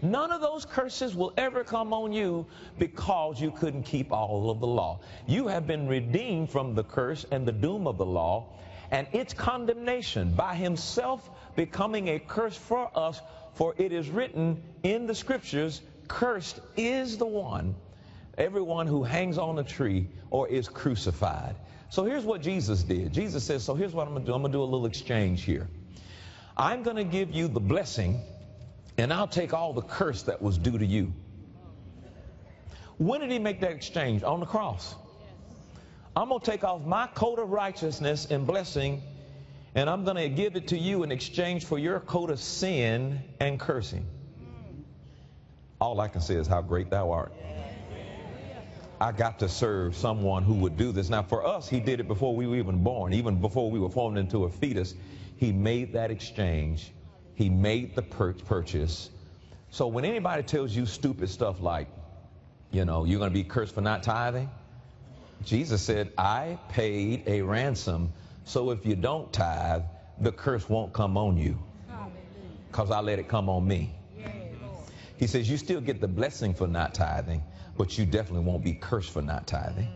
None 0.00 0.30
of 0.30 0.40
those 0.40 0.64
curses 0.64 1.16
will 1.16 1.32
ever 1.36 1.64
come 1.64 1.92
on 1.92 2.12
you 2.12 2.46
because 2.78 3.40
you 3.40 3.50
couldn't 3.50 3.82
keep 3.82 4.12
all 4.12 4.48
of 4.48 4.60
the 4.60 4.66
law. 4.68 5.00
You 5.26 5.48
have 5.48 5.66
been 5.66 5.88
redeemed 5.88 6.50
from 6.50 6.76
the 6.76 6.84
curse 6.84 7.26
and 7.32 7.44
the 7.44 7.50
doom 7.50 7.88
of 7.88 7.98
the 7.98 8.06
law 8.06 8.46
and 8.92 9.08
its 9.10 9.34
condemnation 9.34 10.32
by 10.34 10.54
himself 10.54 11.28
becoming 11.56 12.10
a 12.10 12.20
curse 12.20 12.56
for 12.56 12.96
us. 12.96 13.20
For 13.54 13.74
it 13.76 13.90
is 13.90 14.08
written 14.08 14.62
in 14.84 15.08
the 15.08 15.14
scriptures, 15.16 15.82
cursed 16.06 16.60
is 16.76 17.18
the 17.18 17.26
one, 17.26 17.74
everyone 18.38 18.86
who 18.86 19.02
hangs 19.02 19.36
on 19.36 19.58
a 19.58 19.64
tree 19.64 20.06
or 20.30 20.46
is 20.46 20.68
crucified. 20.68 21.56
So 21.88 22.04
here's 22.04 22.24
what 22.24 22.40
Jesus 22.40 22.84
did. 22.84 23.12
Jesus 23.12 23.42
says, 23.42 23.64
So 23.64 23.74
here's 23.74 23.94
what 23.94 24.06
I'm 24.06 24.12
going 24.12 24.22
to 24.22 24.30
do. 24.30 24.34
I'm 24.34 24.42
going 24.42 24.52
to 24.52 24.58
do 24.58 24.62
a 24.62 24.64
little 24.64 24.86
exchange 24.86 25.42
here. 25.42 25.68
I'm 26.60 26.82
going 26.82 26.96
to 26.96 27.04
give 27.04 27.30
you 27.30 27.48
the 27.48 27.58
blessing 27.58 28.20
and 28.98 29.14
I'll 29.14 29.26
take 29.26 29.54
all 29.54 29.72
the 29.72 29.80
curse 29.80 30.24
that 30.24 30.42
was 30.42 30.58
due 30.58 30.76
to 30.76 30.84
you. 30.84 31.10
When 32.98 33.22
did 33.22 33.30
he 33.30 33.38
make 33.38 33.60
that 33.60 33.70
exchange? 33.72 34.22
On 34.22 34.40
the 34.40 34.46
cross. 34.46 34.94
I'm 36.14 36.28
going 36.28 36.40
to 36.40 36.50
take 36.50 36.62
off 36.62 36.82
my 36.84 37.06
coat 37.06 37.38
of 37.38 37.48
righteousness 37.48 38.26
and 38.30 38.46
blessing, 38.46 39.00
and 39.74 39.88
I'm 39.88 40.04
going 40.04 40.18
to 40.18 40.28
give 40.28 40.54
it 40.54 40.68
to 40.68 40.78
you 40.78 41.02
in 41.02 41.10
exchange 41.10 41.64
for 41.64 41.78
your 41.78 41.98
coat 41.98 42.28
of 42.28 42.38
sin 42.38 43.20
and 43.40 43.58
cursing. 43.58 44.04
All 45.80 45.98
I 45.98 46.08
can 46.08 46.20
say 46.20 46.34
is 46.34 46.46
how 46.46 46.60
great 46.60 46.90
thou 46.90 47.10
art. 47.10 47.32
I 49.00 49.12
got 49.12 49.38
to 49.38 49.48
serve 49.48 49.96
someone 49.96 50.42
who 50.42 50.52
would 50.56 50.76
do 50.76 50.92
this. 50.92 51.08
Now, 51.08 51.22
for 51.22 51.46
us, 51.46 51.70
he 51.70 51.80
did 51.80 52.00
it 52.00 52.08
before 52.08 52.36
we 52.36 52.46
were 52.46 52.56
even 52.56 52.82
born, 52.82 53.14
even 53.14 53.40
before 53.40 53.70
we 53.70 53.78
were 53.78 53.88
formed 53.88 54.18
into 54.18 54.44
a 54.44 54.50
fetus. 54.50 54.94
He 55.40 55.52
made 55.52 55.94
that 55.94 56.10
exchange. 56.10 56.92
He 57.34 57.48
made 57.48 57.96
the 57.96 58.02
pur- 58.02 58.34
purchase. 58.34 59.08
So 59.70 59.86
when 59.86 60.04
anybody 60.04 60.42
tells 60.42 60.76
you 60.76 60.84
stupid 60.84 61.30
stuff 61.30 61.62
like, 61.62 61.88
you 62.70 62.84
know, 62.84 63.04
you're 63.06 63.18
going 63.18 63.30
to 63.30 63.34
be 63.34 63.42
cursed 63.42 63.74
for 63.74 63.80
not 63.80 64.02
tithing, 64.02 64.50
Jesus 65.42 65.80
said, 65.80 66.12
I 66.18 66.58
paid 66.68 67.22
a 67.26 67.40
ransom, 67.40 68.12
so 68.44 68.70
if 68.70 68.84
you 68.84 68.94
don't 68.96 69.32
tithe, 69.32 69.82
the 70.20 70.30
curse 70.30 70.68
won't 70.68 70.92
come 70.92 71.16
on 71.16 71.38
you. 71.38 71.58
Because 72.70 72.90
I 72.90 73.00
let 73.00 73.18
it 73.18 73.26
come 73.26 73.48
on 73.48 73.66
me. 73.66 73.94
He 75.16 75.26
says, 75.26 75.48
you 75.48 75.56
still 75.56 75.80
get 75.80 76.02
the 76.02 76.08
blessing 76.08 76.52
for 76.52 76.66
not 76.66 76.92
tithing, 76.92 77.42
but 77.78 77.96
you 77.96 78.04
definitely 78.04 78.44
won't 78.44 78.62
be 78.62 78.74
cursed 78.74 79.10
for 79.10 79.22
not 79.22 79.46
tithing. 79.46 79.88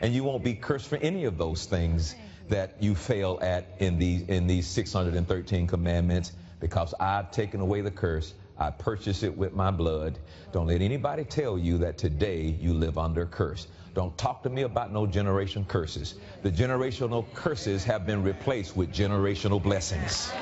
And 0.00 0.14
you 0.14 0.24
won't 0.24 0.42
be 0.42 0.54
cursed 0.54 0.88
for 0.88 0.96
any 0.96 1.24
of 1.24 1.36
those 1.36 1.66
things 1.66 2.14
that 2.48 2.74
you 2.80 2.94
fail 2.94 3.38
at 3.42 3.66
in 3.78 3.98
these 3.98 4.22
in 4.28 4.46
these 4.46 4.66
613 4.66 5.66
commandments 5.66 6.32
because 6.60 6.94
I've 6.98 7.30
taken 7.30 7.60
away 7.60 7.80
the 7.80 7.90
curse. 7.90 8.34
I 8.58 8.70
purchased 8.70 9.22
it 9.22 9.36
with 9.36 9.54
my 9.54 9.70
blood. 9.70 10.18
Don't 10.52 10.66
let 10.66 10.82
anybody 10.82 11.24
tell 11.24 11.56
you 11.56 11.78
that 11.78 11.98
today 11.98 12.56
you 12.60 12.74
live 12.74 12.98
under 12.98 13.22
a 13.22 13.26
curse. 13.26 13.68
Don't 13.94 14.16
talk 14.18 14.42
to 14.42 14.50
me 14.50 14.62
about 14.62 14.92
no 14.92 15.06
generation 15.06 15.64
curses. 15.64 16.14
The 16.42 16.50
generational 16.50 17.24
curses 17.34 17.84
have 17.84 18.06
been 18.06 18.22
replaced 18.22 18.76
with 18.76 18.92
generational 18.92 19.62
blessings. 19.62 20.32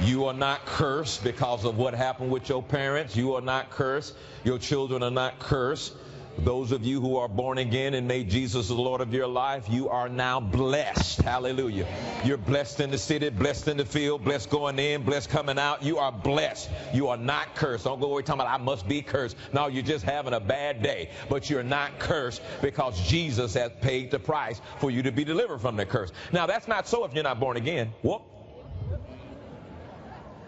You 0.00 0.24
are 0.24 0.34
not 0.34 0.64
cursed 0.64 1.22
because 1.22 1.64
of 1.64 1.78
what 1.78 1.94
happened 1.94 2.32
with 2.32 2.48
your 2.48 2.62
parents. 2.62 3.14
You 3.14 3.34
are 3.34 3.40
not 3.40 3.70
cursed. 3.70 4.14
Your 4.42 4.58
children 4.58 5.02
are 5.02 5.10
not 5.12 5.38
cursed. 5.38 5.92
Those 6.38 6.72
of 6.72 6.84
you 6.84 7.00
who 7.00 7.16
are 7.16 7.28
born 7.28 7.58
again 7.58 7.94
and 7.94 8.08
made 8.08 8.30
Jesus 8.30 8.68
the 8.68 8.74
Lord 8.74 9.00
of 9.00 9.12
your 9.12 9.26
life, 9.26 9.66
you 9.68 9.88
are 9.90 10.08
now 10.08 10.40
blessed. 10.40 11.20
Hallelujah. 11.20 11.86
You're 12.24 12.38
blessed 12.38 12.80
in 12.80 12.90
the 12.90 12.98
city, 12.98 13.28
blessed 13.28 13.68
in 13.68 13.76
the 13.76 13.84
field, 13.84 14.24
blessed 14.24 14.50
going 14.50 14.78
in, 14.78 15.02
blessed 15.02 15.28
coming 15.28 15.58
out. 15.58 15.82
You 15.82 15.98
are 15.98 16.10
blessed. 16.10 16.70
You 16.94 17.08
are 17.08 17.16
not 17.16 17.54
cursed. 17.54 17.84
Don't 17.84 18.00
go 18.00 18.10
away 18.10 18.22
talking 18.22 18.40
about 18.40 18.60
I 18.60 18.62
must 18.62 18.88
be 18.88 19.02
cursed. 19.02 19.36
No, 19.52 19.66
you're 19.66 19.82
just 19.82 20.04
having 20.04 20.32
a 20.32 20.40
bad 20.40 20.82
day. 20.82 21.10
But 21.28 21.50
you're 21.50 21.62
not 21.62 21.98
cursed 21.98 22.42
because 22.62 22.98
Jesus 23.08 23.54
has 23.54 23.70
paid 23.80 24.10
the 24.10 24.18
price 24.18 24.60
for 24.78 24.90
you 24.90 25.02
to 25.02 25.12
be 25.12 25.24
delivered 25.24 25.60
from 25.60 25.76
the 25.76 25.84
curse. 25.84 26.12
Now 26.32 26.46
that's 26.46 26.66
not 26.66 26.88
so 26.88 27.04
if 27.04 27.14
you're 27.14 27.24
not 27.24 27.40
born 27.40 27.56
again. 27.56 27.92
Whoop. 28.02 28.22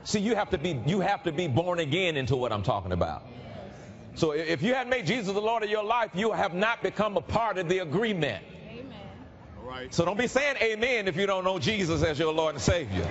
See, 0.04 0.20
you 0.20 0.34
have 0.34 0.50
to 0.50 0.58
be 0.58 0.80
you 0.86 1.00
have 1.00 1.22
to 1.24 1.32
be 1.32 1.46
born 1.46 1.78
again 1.78 2.16
into 2.16 2.36
what 2.36 2.52
I'm 2.52 2.62
talking 2.62 2.92
about. 2.92 3.22
So 4.14 4.30
if 4.32 4.62
you 4.62 4.74
hadn't 4.74 4.90
made 4.90 5.06
Jesus 5.06 5.34
the 5.34 5.40
Lord 5.40 5.62
of 5.62 5.70
your 5.70 5.84
life, 5.84 6.10
you 6.14 6.32
have 6.32 6.54
not 6.54 6.82
become 6.82 7.16
a 7.16 7.20
part 7.20 7.58
of 7.58 7.68
the 7.68 7.78
agreement. 7.78 8.44
Amen. 8.70 8.92
All 9.58 9.68
right. 9.68 9.92
So 9.92 10.04
don't 10.04 10.18
be 10.18 10.28
saying 10.28 10.56
amen 10.62 11.08
if 11.08 11.16
you 11.16 11.26
don't 11.26 11.44
know 11.44 11.58
Jesus 11.58 12.02
as 12.02 12.18
your 12.18 12.32
Lord 12.32 12.54
and 12.54 12.62
Savior. 12.62 13.06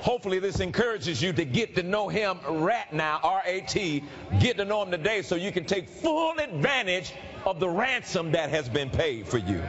Hopefully 0.00 0.38
this 0.38 0.60
encourages 0.60 1.20
you 1.20 1.32
to 1.32 1.44
get 1.44 1.74
to 1.74 1.82
know 1.82 2.08
him 2.08 2.38
right 2.48 2.92
now, 2.92 3.18
R-A-T, 3.24 4.04
get 4.38 4.56
to 4.58 4.64
know 4.64 4.82
him 4.82 4.92
today 4.92 5.22
so 5.22 5.34
you 5.34 5.50
can 5.50 5.64
take 5.64 5.88
full 5.88 6.38
advantage 6.38 7.12
of 7.44 7.58
the 7.58 7.68
ransom 7.68 8.30
that 8.30 8.50
has 8.50 8.68
been 8.68 8.88
paid 8.88 9.26
for 9.26 9.38
you. 9.38 9.60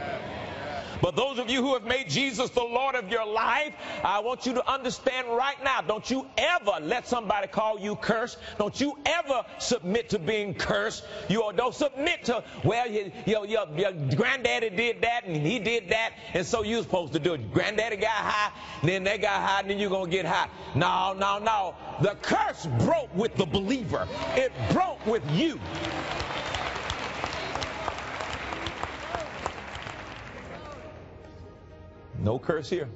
But 1.00 1.16
those 1.16 1.38
of 1.38 1.50
you 1.50 1.62
who 1.62 1.74
have 1.74 1.84
made 1.84 2.08
Jesus 2.08 2.50
the 2.50 2.62
Lord 2.62 2.94
of 2.94 3.10
your 3.10 3.26
life, 3.26 3.72
I 4.04 4.20
want 4.20 4.46
you 4.46 4.54
to 4.54 4.70
understand 4.70 5.28
right 5.28 5.62
now, 5.62 5.80
don't 5.80 6.08
you 6.10 6.26
ever 6.36 6.72
let 6.82 7.06
somebody 7.06 7.46
call 7.46 7.78
you 7.78 7.96
cursed. 7.96 8.38
Don't 8.58 8.78
you 8.80 8.98
ever 9.06 9.44
submit 9.58 10.10
to 10.10 10.18
being 10.18 10.54
cursed. 10.54 11.04
You 11.28 11.50
don't 11.56 11.74
submit 11.74 12.24
to, 12.24 12.42
well, 12.64 12.90
your, 12.90 13.06
your, 13.26 13.46
your, 13.46 13.92
granddaddy 13.92 14.70
did 14.70 15.02
that 15.02 15.24
and 15.24 15.36
he 15.36 15.58
did 15.58 15.90
that, 15.90 16.12
and 16.34 16.46
so 16.46 16.62
you're 16.62 16.82
supposed 16.82 17.12
to 17.12 17.18
do 17.18 17.34
it. 17.34 17.52
Granddaddy 17.52 17.96
got 17.96 18.10
high, 18.10 18.52
then 18.82 19.04
they 19.04 19.18
got 19.18 19.42
high, 19.42 19.60
and 19.60 19.70
then 19.70 19.78
you're 19.78 19.90
going 19.90 20.10
to 20.10 20.16
get 20.16 20.26
high. 20.26 20.48
No, 20.74 21.12
no, 21.12 21.38
no. 21.38 21.74
The 22.02 22.16
curse 22.22 22.66
broke 22.80 23.14
with 23.14 23.36
the 23.36 23.46
believer. 23.46 24.06
It 24.34 24.52
broke 24.72 25.04
with 25.06 25.28
you. 25.32 25.60
No 32.18 32.38
curse 32.38 32.68
here. 32.68 32.88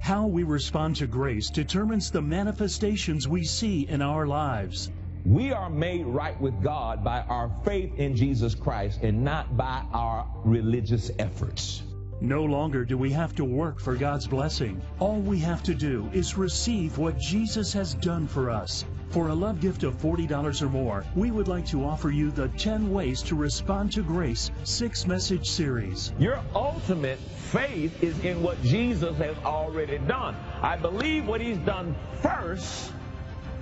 How 0.00 0.26
we 0.26 0.44
respond 0.44 0.96
to 0.96 1.06
grace 1.06 1.50
determines 1.50 2.10
the 2.10 2.22
manifestations 2.22 3.26
we 3.26 3.44
see 3.44 3.88
in 3.88 4.02
our 4.02 4.26
lives. 4.26 4.90
We 5.24 5.52
are 5.52 5.68
made 5.68 6.06
right 6.06 6.40
with 6.40 6.62
God 6.62 7.02
by 7.02 7.22
our 7.22 7.50
faith 7.64 7.98
in 7.98 8.14
Jesus 8.14 8.54
Christ 8.54 9.00
and 9.02 9.24
not 9.24 9.56
by 9.56 9.82
our 9.92 10.30
religious 10.44 11.10
efforts. 11.18 11.82
No 12.20 12.44
longer 12.44 12.86
do 12.86 12.96
we 12.96 13.12
have 13.12 13.34
to 13.34 13.44
work 13.44 13.78
for 13.78 13.94
God's 13.94 14.26
blessing. 14.26 14.80
All 14.98 15.20
we 15.20 15.38
have 15.40 15.62
to 15.64 15.74
do 15.74 16.08
is 16.14 16.38
receive 16.38 16.96
what 16.96 17.18
Jesus 17.18 17.74
has 17.74 17.92
done 17.92 18.26
for 18.26 18.50
us. 18.50 18.86
For 19.10 19.28
a 19.28 19.34
love 19.34 19.60
gift 19.60 19.82
of 19.82 20.00
$40 20.00 20.62
or 20.62 20.68
more, 20.68 21.04
we 21.14 21.30
would 21.30 21.46
like 21.46 21.66
to 21.66 21.84
offer 21.84 22.10
you 22.10 22.30
the 22.30 22.48
10 22.48 22.90
Ways 22.90 23.20
to 23.24 23.34
Respond 23.34 23.92
to 23.92 24.02
Grace 24.02 24.50
six 24.64 25.06
message 25.06 25.46
series. 25.46 26.12
Your 26.18 26.40
ultimate 26.54 27.18
faith 27.18 28.02
is 28.02 28.18
in 28.20 28.42
what 28.42 28.62
Jesus 28.62 29.16
has 29.18 29.36
already 29.44 29.98
done. 29.98 30.34
I 30.62 30.76
believe 30.76 31.26
what 31.26 31.42
he's 31.42 31.58
done 31.58 31.94
first, 32.22 32.92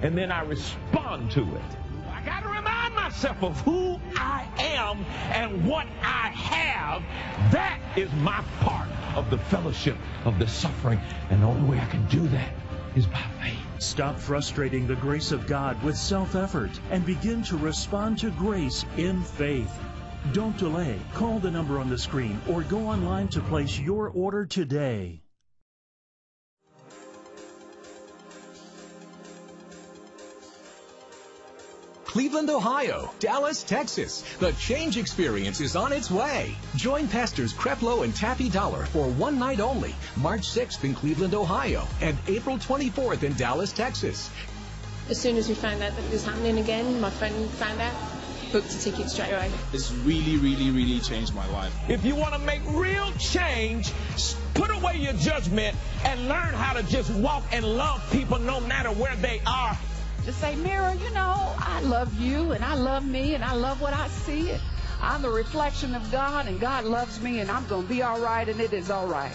and 0.00 0.16
then 0.16 0.30
I 0.30 0.42
respond 0.42 1.32
to 1.32 1.42
it. 1.42 1.76
I 2.12 2.24
got 2.24 2.42
to 2.42 2.48
remind 2.48 2.73
myself 3.14 3.42
of 3.44 3.60
who 3.60 4.00
I 4.16 4.44
am 4.58 5.04
and 5.32 5.66
what 5.68 5.86
I 6.02 6.30
have. 6.30 7.02
That 7.52 7.78
is 7.96 8.12
my 8.14 8.42
part 8.60 8.88
of 9.14 9.30
the 9.30 9.38
fellowship 9.38 9.96
of 10.24 10.38
the 10.38 10.48
suffering. 10.48 11.00
And 11.30 11.42
the 11.42 11.46
only 11.46 11.70
way 11.70 11.80
I 11.80 11.86
can 11.86 12.04
do 12.06 12.26
that 12.28 12.52
is 12.96 13.06
by 13.06 13.22
faith. 13.40 13.58
Stop 13.78 14.18
frustrating 14.18 14.86
the 14.86 14.96
grace 14.96 15.30
of 15.30 15.46
God 15.46 15.80
with 15.84 15.96
self 15.96 16.34
effort 16.34 16.70
and 16.90 17.06
begin 17.06 17.44
to 17.44 17.56
respond 17.56 18.18
to 18.18 18.30
grace 18.30 18.84
in 18.96 19.22
faith. 19.22 19.72
Don't 20.32 20.56
delay. 20.56 20.98
Call 21.12 21.38
the 21.38 21.50
number 21.50 21.78
on 21.78 21.90
the 21.90 21.98
screen 21.98 22.40
or 22.48 22.62
go 22.62 22.88
online 22.88 23.28
to 23.28 23.40
place 23.40 23.78
your 23.78 24.08
order 24.08 24.44
today. 24.44 25.23
Cleveland, 32.14 32.48
Ohio, 32.48 33.10
Dallas, 33.18 33.64
Texas. 33.64 34.22
The 34.38 34.52
change 34.52 34.98
experience 34.98 35.60
is 35.60 35.74
on 35.74 35.92
its 35.92 36.12
way. 36.12 36.54
Join 36.76 37.08
Pastors 37.08 37.52
Creflo 37.52 38.04
and 38.04 38.14
Taffy 38.14 38.48
Dollar 38.48 38.86
for 38.86 39.08
one 39.08 39.36
night 39.36 39.58
only, 39.58 39.96
March 40.18 40.42
6th 40.42 40.84
in 40.84 40.94
Cleveland, 40.94 41.34
Ohio, 41.34 41.88
and 42.00 42.16
April 42.28 42.56
24th 42.56 43.24
in 43.24 43.32
Dallas, 43.34 43.72
Texas. 43.72 44.30
As 45.10 45.20
soon 45.20 45.36
as 45.36 45.48
we 45.48 45.56
found 45.56 45.82
out 45.82 45.96
that 45.96 46.04
it 46.04 46.12
was 46.12 46.24
happening 46.24 46.60
again, 46.60 47.00
my 47.00 47.10
friend 47.10 47.50
found 47.50 47.80
out, 47.80 47.92
booked 48.52 48.72
a 48.72 48.78
ticket 48.78 49.10
straight 49.10 49.32
away. 49.32 49.50
It's 49.72 49.90
really, 49.90 50.36
really, 50.36 50.70
really 50.70 51.00
changed 51.00 51.34
my 51.34 51.48
life. 51.50 51.74
If 51.88 52.04
you 52.04 52.14
want 52.14 52.34
to 52.34 52.38
make 52.38 52.60
real 52.68 53.10
change, 53.18 53.90
put 54.54 54.70
away 54.70 54.98
your 54.98 55.14
judgment 55.14 55.76
and 56.04 56.28
learn 56.28 56.54
how 56.54 56.74
to 56.74 56.84
just 56.84 57.10
walk 57.10 57.42
and 57.50 57.64
love 57.64 58.08
people 58.12 58.38
no 58.38 58.60
matter 58.60 58.90
where 58.90 59.16
they 59.16 59.40
are. 59.44 59.76
Just 60.24 60.40
say, 60.40 60.54
Mirror, 60.56 60.94
you 60.94 61.12
know, 61.12 61.54
I 61.58 61.80
love 61.82 62.18
you 62.18 62.52
and 62.52 62.64
I 62.64 62.74
love 62.74 63.06
me 63.06 63.34
and 63.34 63.44
I 63.44 63.52
love 63.54 63.82
what 63.82 63.92
I 63.92 64.08
see. 64.08 64.50
And 64.50 64.60
I'm 65.02 65.20
the 65.20 65.28
reflection 65.28 65.94
of 65.94 66.10
God 66.10 66.46
and 66.46 66.58
God 66.58 66.86
loves 66.86 67.20
me 67.20 67.40
and 67.40 67.50
I'm 67.50 67.66
going 67.66 67.82
to 67.82 67.88
be 67.88 68.02
all 68.02 68.18
right 68.20 68.48
and 68.48 68.58
it 68.58 68.72
is 68.72 68.90
all 68.90 69.06
right. 69.06 69.34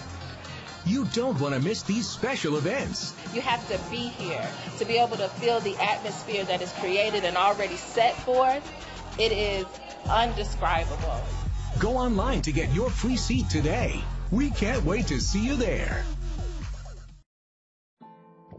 You 0.86 1.06
don't 1.14 1.40
want 1.40 1.54
to 1.54 1.60
miss 1.62 1.84
these 1.84 2.10
special 2.10 2.58
events. 2.58 3.14
You 3.36 3.42
have 3.42 3.68
to 3.70 3.78
be 3.92 4.08
here 4.08 4.50
to 4.80 4.86
be 4.86 4.98
able 4.98 5.18
to 5.18 5.28
feel 5.28 5.60
the 5.60 5.76
atmosphere 5.76 6.44
that 6.46 6.64
is 6.64 6.72
created 6.74 7.24
and 7.24 7.38
already 7.38 7.76
set 7.76 8.16
forth. 8.24 8.68
It 9.20 9.32
is 9.32 9.68
undescribable. 10.10 11.22
Go 11.78 11.98
online 11.98 12.42
to 12.44 12.52
get 12.52 12.74
your 12.74 12.90
free 12.90 13.18
seat 13.18 13.48
today. 13.50 14.02
We 14.32 14.50
can't 14.50 14.84
wait 14.84 15.08
to 15.08 15.20
see 15.20 15.46
you 15.46 15.56
there. 15.56 16.04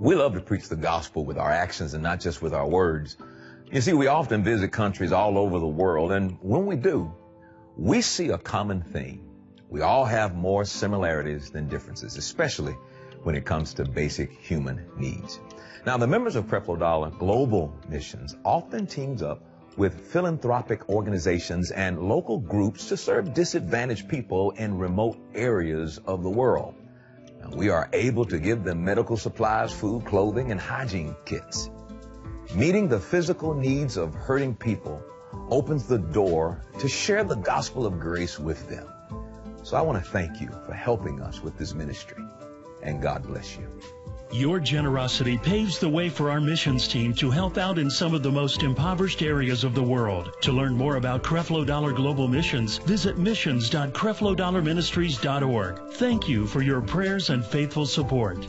We 0.00 0.14
love 0.14 0.32
to 0.32 0.40
preach 0.40 0.70
the 0.70 0.76
gospel 0.76 1.26
with 1.26 1.36
our 1.36 1.50
actions 1.50 1.92
and 1.92 2.02
not 2.02 2.20
just 2.20 2.40
with 2.40 2.54
our 2.54 2.66
words. 2.66 3.18
You 3.70 3.82
see, 3.82 3.92
we 3.92 4.06
often 4.06 4.42
visit 4.42 4.72
countries 4.72 5.12
all 5.12 5.36
over 5.36 5.58
the 5.58 5.66
world, 5.66 6.10
and 6.10 6.38
when 6.40 6.64
we 6.64 6.76
do, 6.76 7.12
we 7.76 8.00
see 8.00 8.30
a 8.30 8.38
common 8.38 8.80
theme. 8.80 9.28
We 9.68 9.82
all 9.82 10.06
have 10.06 10.34
more 10.34 10.64
similarities 10.64 11.50
than 11.50 11.68
differences, 11.68 12.16
especially 12.16 12.72
when 13.24 13.34
it 13.34 13.44
comes 13.44 13.74
to 13.74 13.84
basic 13.84 14.32
human 14.32 14.86
needs. 14.96 15.38
Now, 15.84 15.98
the 15.98 16.06
members 16.06 16.34
of 16.34 16.46
Creflo 16.46 16.78
Dollar 16.78 17.10
Global 17.10 17.78
Missions 17.86 18.34
often 18.42 18.86
teams 18.86 19.22
up 19.22 19.44
with 19.76 20.00
philanthropic 20.10 20.88
organizations 20.88 21.72
and 21.72 22.08
local 22.08 22.38
groups 22.38 22.88
to 22.88 22.96
serve 22.96 23.34
disadvantaged 23.34 24.08
people 24.08 24.52
in 24.52 24.78
remote 24.78 25.18
areas 25.34 25.98
of 26.06 26.22
the 26.22 26.30
world. 26.30 26.79
We 27.48 27.68
are 27.68 27.88
able 27.92 28.24
to 28.26 28.38
give 28.38 28.64
them 28.64 28.84
medical 28.84 29.16
supplies, 29.16 29.72
food, 29.72 30.04
clothing, 30.04 30.50
and 30.50 30.60
hygiene 30.60 31.16
kits. 31.24 31.70
Meeting 32.54 32.88
the 32.88 33.00
physical 33.00 33.54
needs 33.54 33.96
of 33.96 34.14
hurting 34.14 34.54
people 34.54 35.02
opens 35.48 35.86
the 35.86 35.98
door 35.98 36.62
to 36.78 36.88
share 36.88 37.24
the 37.24 37.36
gospel 37.36 37.86
of 37.86 37.98
grace 37.98 38.38
with 38.38 38.68
them. 38.68 38.86
So 39.62 39.76
I 39.76 39.82
want 39.82 40.02
to 40.02 40.10
thank 40.10 40.40
you 40.40 40.48
for 40.66 40.72
helping 40.72 41.20
us 41.20 41.42
with 41.42 41.56
this 41.58 41.74
ministry, 41.74 42.24
and 42.82 43.02
God 43.02 43.22
bless 43.26 43.56
you. 43.56 43.68
Your 44.32 44.60
generosity 44.60 45.36
paves 45.36 45.80
the 45.80 45.88
way 45.88 46.08
for 46.08 46.30
our 46.30 46.40
missions 46.40 46.86
team 46.86 47.12
to 47.14 47.32
help 47.32 47.58
out 47.58 47.80
in 47.80 47.90
some 47.90 48.14
of 48.14 48.22
the 48.22 48.30
most 48.30 48.62
impoverished 48.62 49.22
areas 49.22 49.64
of 49.64 49.74
the 49.74 49.82
world. 49.82 50.30
To 50.42 50.52
learn 50.52 50.76
more 50.76 50.94
about 50.94 51.24
Creflo 51.24 51.66
Dollar 51.66 51.92
Global 51.92 52.28
Missions, 52.28 52.78
visit 52.78 53.18
missions.creflodollarministries.org. 53.18 55.92
Thank 55.94 56.28
you 56.28 56.46
for 56.46 56.62
your 56.62 56.80
prayers 56.80 57.30
and 57.30 57.44
faithful 57.44 57.86
support. 57.86 58.46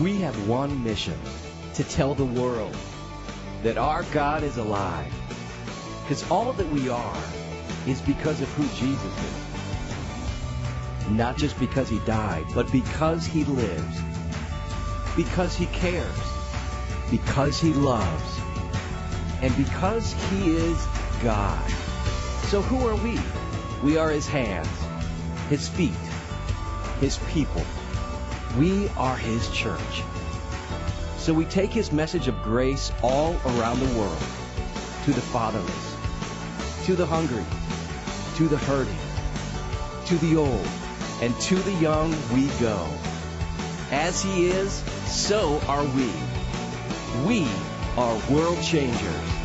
We 0.00 0.16
have 0.20 0.48
one 0.48 0.82
mission 0.82 1.18
to 1.74 1.84
tell 1.84 2.14
the 2.14 2.24
world 2.24 2.74
that 3.62 3.76
our 3.76 4.04
God 4.04 4.42
is 4.42 4.56
alive. 4.56 5.12
Because 6.02 6.24
all 6.30 6.54
that 6.54 6.72
we 6.72 6.88
are 6.88 7.22
is 7.86 8.00
because 8.00 8.40
of 8.40 8.48
who 8.54 8.66
Jesus 8.78 9.04
is. 9.04 9.49
Not 11.10 11.36
just 11.36 11.58
because 11.58 11.88
he 11.88 11.98
died, 12.00 12.46
but 12.54 12.70
because 12.70 13.26
he 13.26 13.44
lives. 13.44 14.00
Because 15.16 15.56
he 15.56 15.66
cares. 15.66 16.18
Because 17.10 17.60
he 17.60 17.72
loves. 17.72 18.40
And 19.42 19.56
because 19.56 20.12
he 20.12 20.56
is 20.56 20.86
God. 21.22 21.68
So 22.50 22.62
who 22.62 22.86
are 22.86 22.96
we? 22.96 23.18
We 23.82 23.96
are 23.96 24.10
his 24.10 24.26
hands, 24.26 24.68
his 25.48 25.68
feet, 25.68 25.90
his 27.00 27.18
people. 27.32 27.62
We 28.58 28.88
are 28.90 29.16
his 29.16 29.48
church. 29.50 30.02
So 31.16 31.32
we 31.32 31.44
take 31.44 31.70
his 31.70 31.92
message 31.92 32.28
of 32.28 32.42
grace 32.42 32.92
all 33.02 33.36
around 33.46 33.80
the 33.80 33.98
world 33.98 34.22
to 35.04 35.12
the 35.12 35.20
fatherless, 35.20 35.96
to 36.86 36.94
the 36.94 37.06
hungry, 37.06 37.44
to 38.36 38.48
the 38.48 38.58
hurting, 38.58 38.98
to 40.06 40.18
the 40.18 40.36
old, 40.36 40.66
and 41.20 41.38
to 41.40 41.56
the 41.56 41.74
young 41.74 42.10
we 42.32 42.46
go. 42.58 42.86
As 43.90 44.22
he 44.22 44.46
is, 44.46 44.72
so 45.06 45.60
are 45.68 45.84
we. 45.84 46.10
We 47.26 47.46
are 47.96 48.20
world 48.30 48.62
changers. 48.62 49.40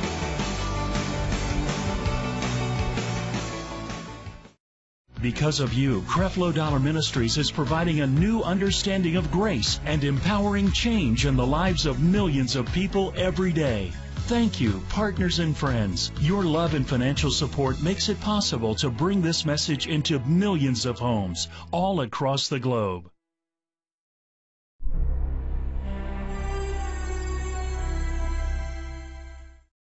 Because 5.22 5.60
of 5.60 5.74
you, 5.74 6.02
Creflo 6.02 6.54
Dollar 6.54 6.80
Ministries 6.80 7.38
is 7.40 7.50
providing 7.50 8.00
a 8.00 8.08
new 8.08 8.44
understanding 8.44 9.16
of 9.16 9.32
grace 9.32 9.80
and 9.84 10.04
empowering 10.04 10.72
change 10.72 11.26
in 11.26 11.36
the 11.36 11.48
lives 11.48 11.88
of 11.88 12.00
millions 12.00 12.56
of 12.56 12.72
people 12.72 13.12
every 13.18 13.52
day. 13.52 13.92
Thank 14.28 14.60
you, 14.60 14.82
partners 14.90 15.38
and 15.38 15.56
friends. 15.56 16.12
Your 16.20 16.44
love 16.44 16.74
and 16.74 16.88
financial 16.88 17.30
support 17.30 17.80
makes 17.80 18.10
it 18.10 18.20
possible 18.22 18.74
to 18.74 18.90
bring 18.90 19.22
this 19.22 19.46
message 19.46 19.86
into 19.86 20.18
millions 20.22 20.88
of 20.88 20.98
homes 20.98 21.48
all 21.72 22.02
across 22.02 22.48
the 22.48 22.60
globe. 22.60 23.08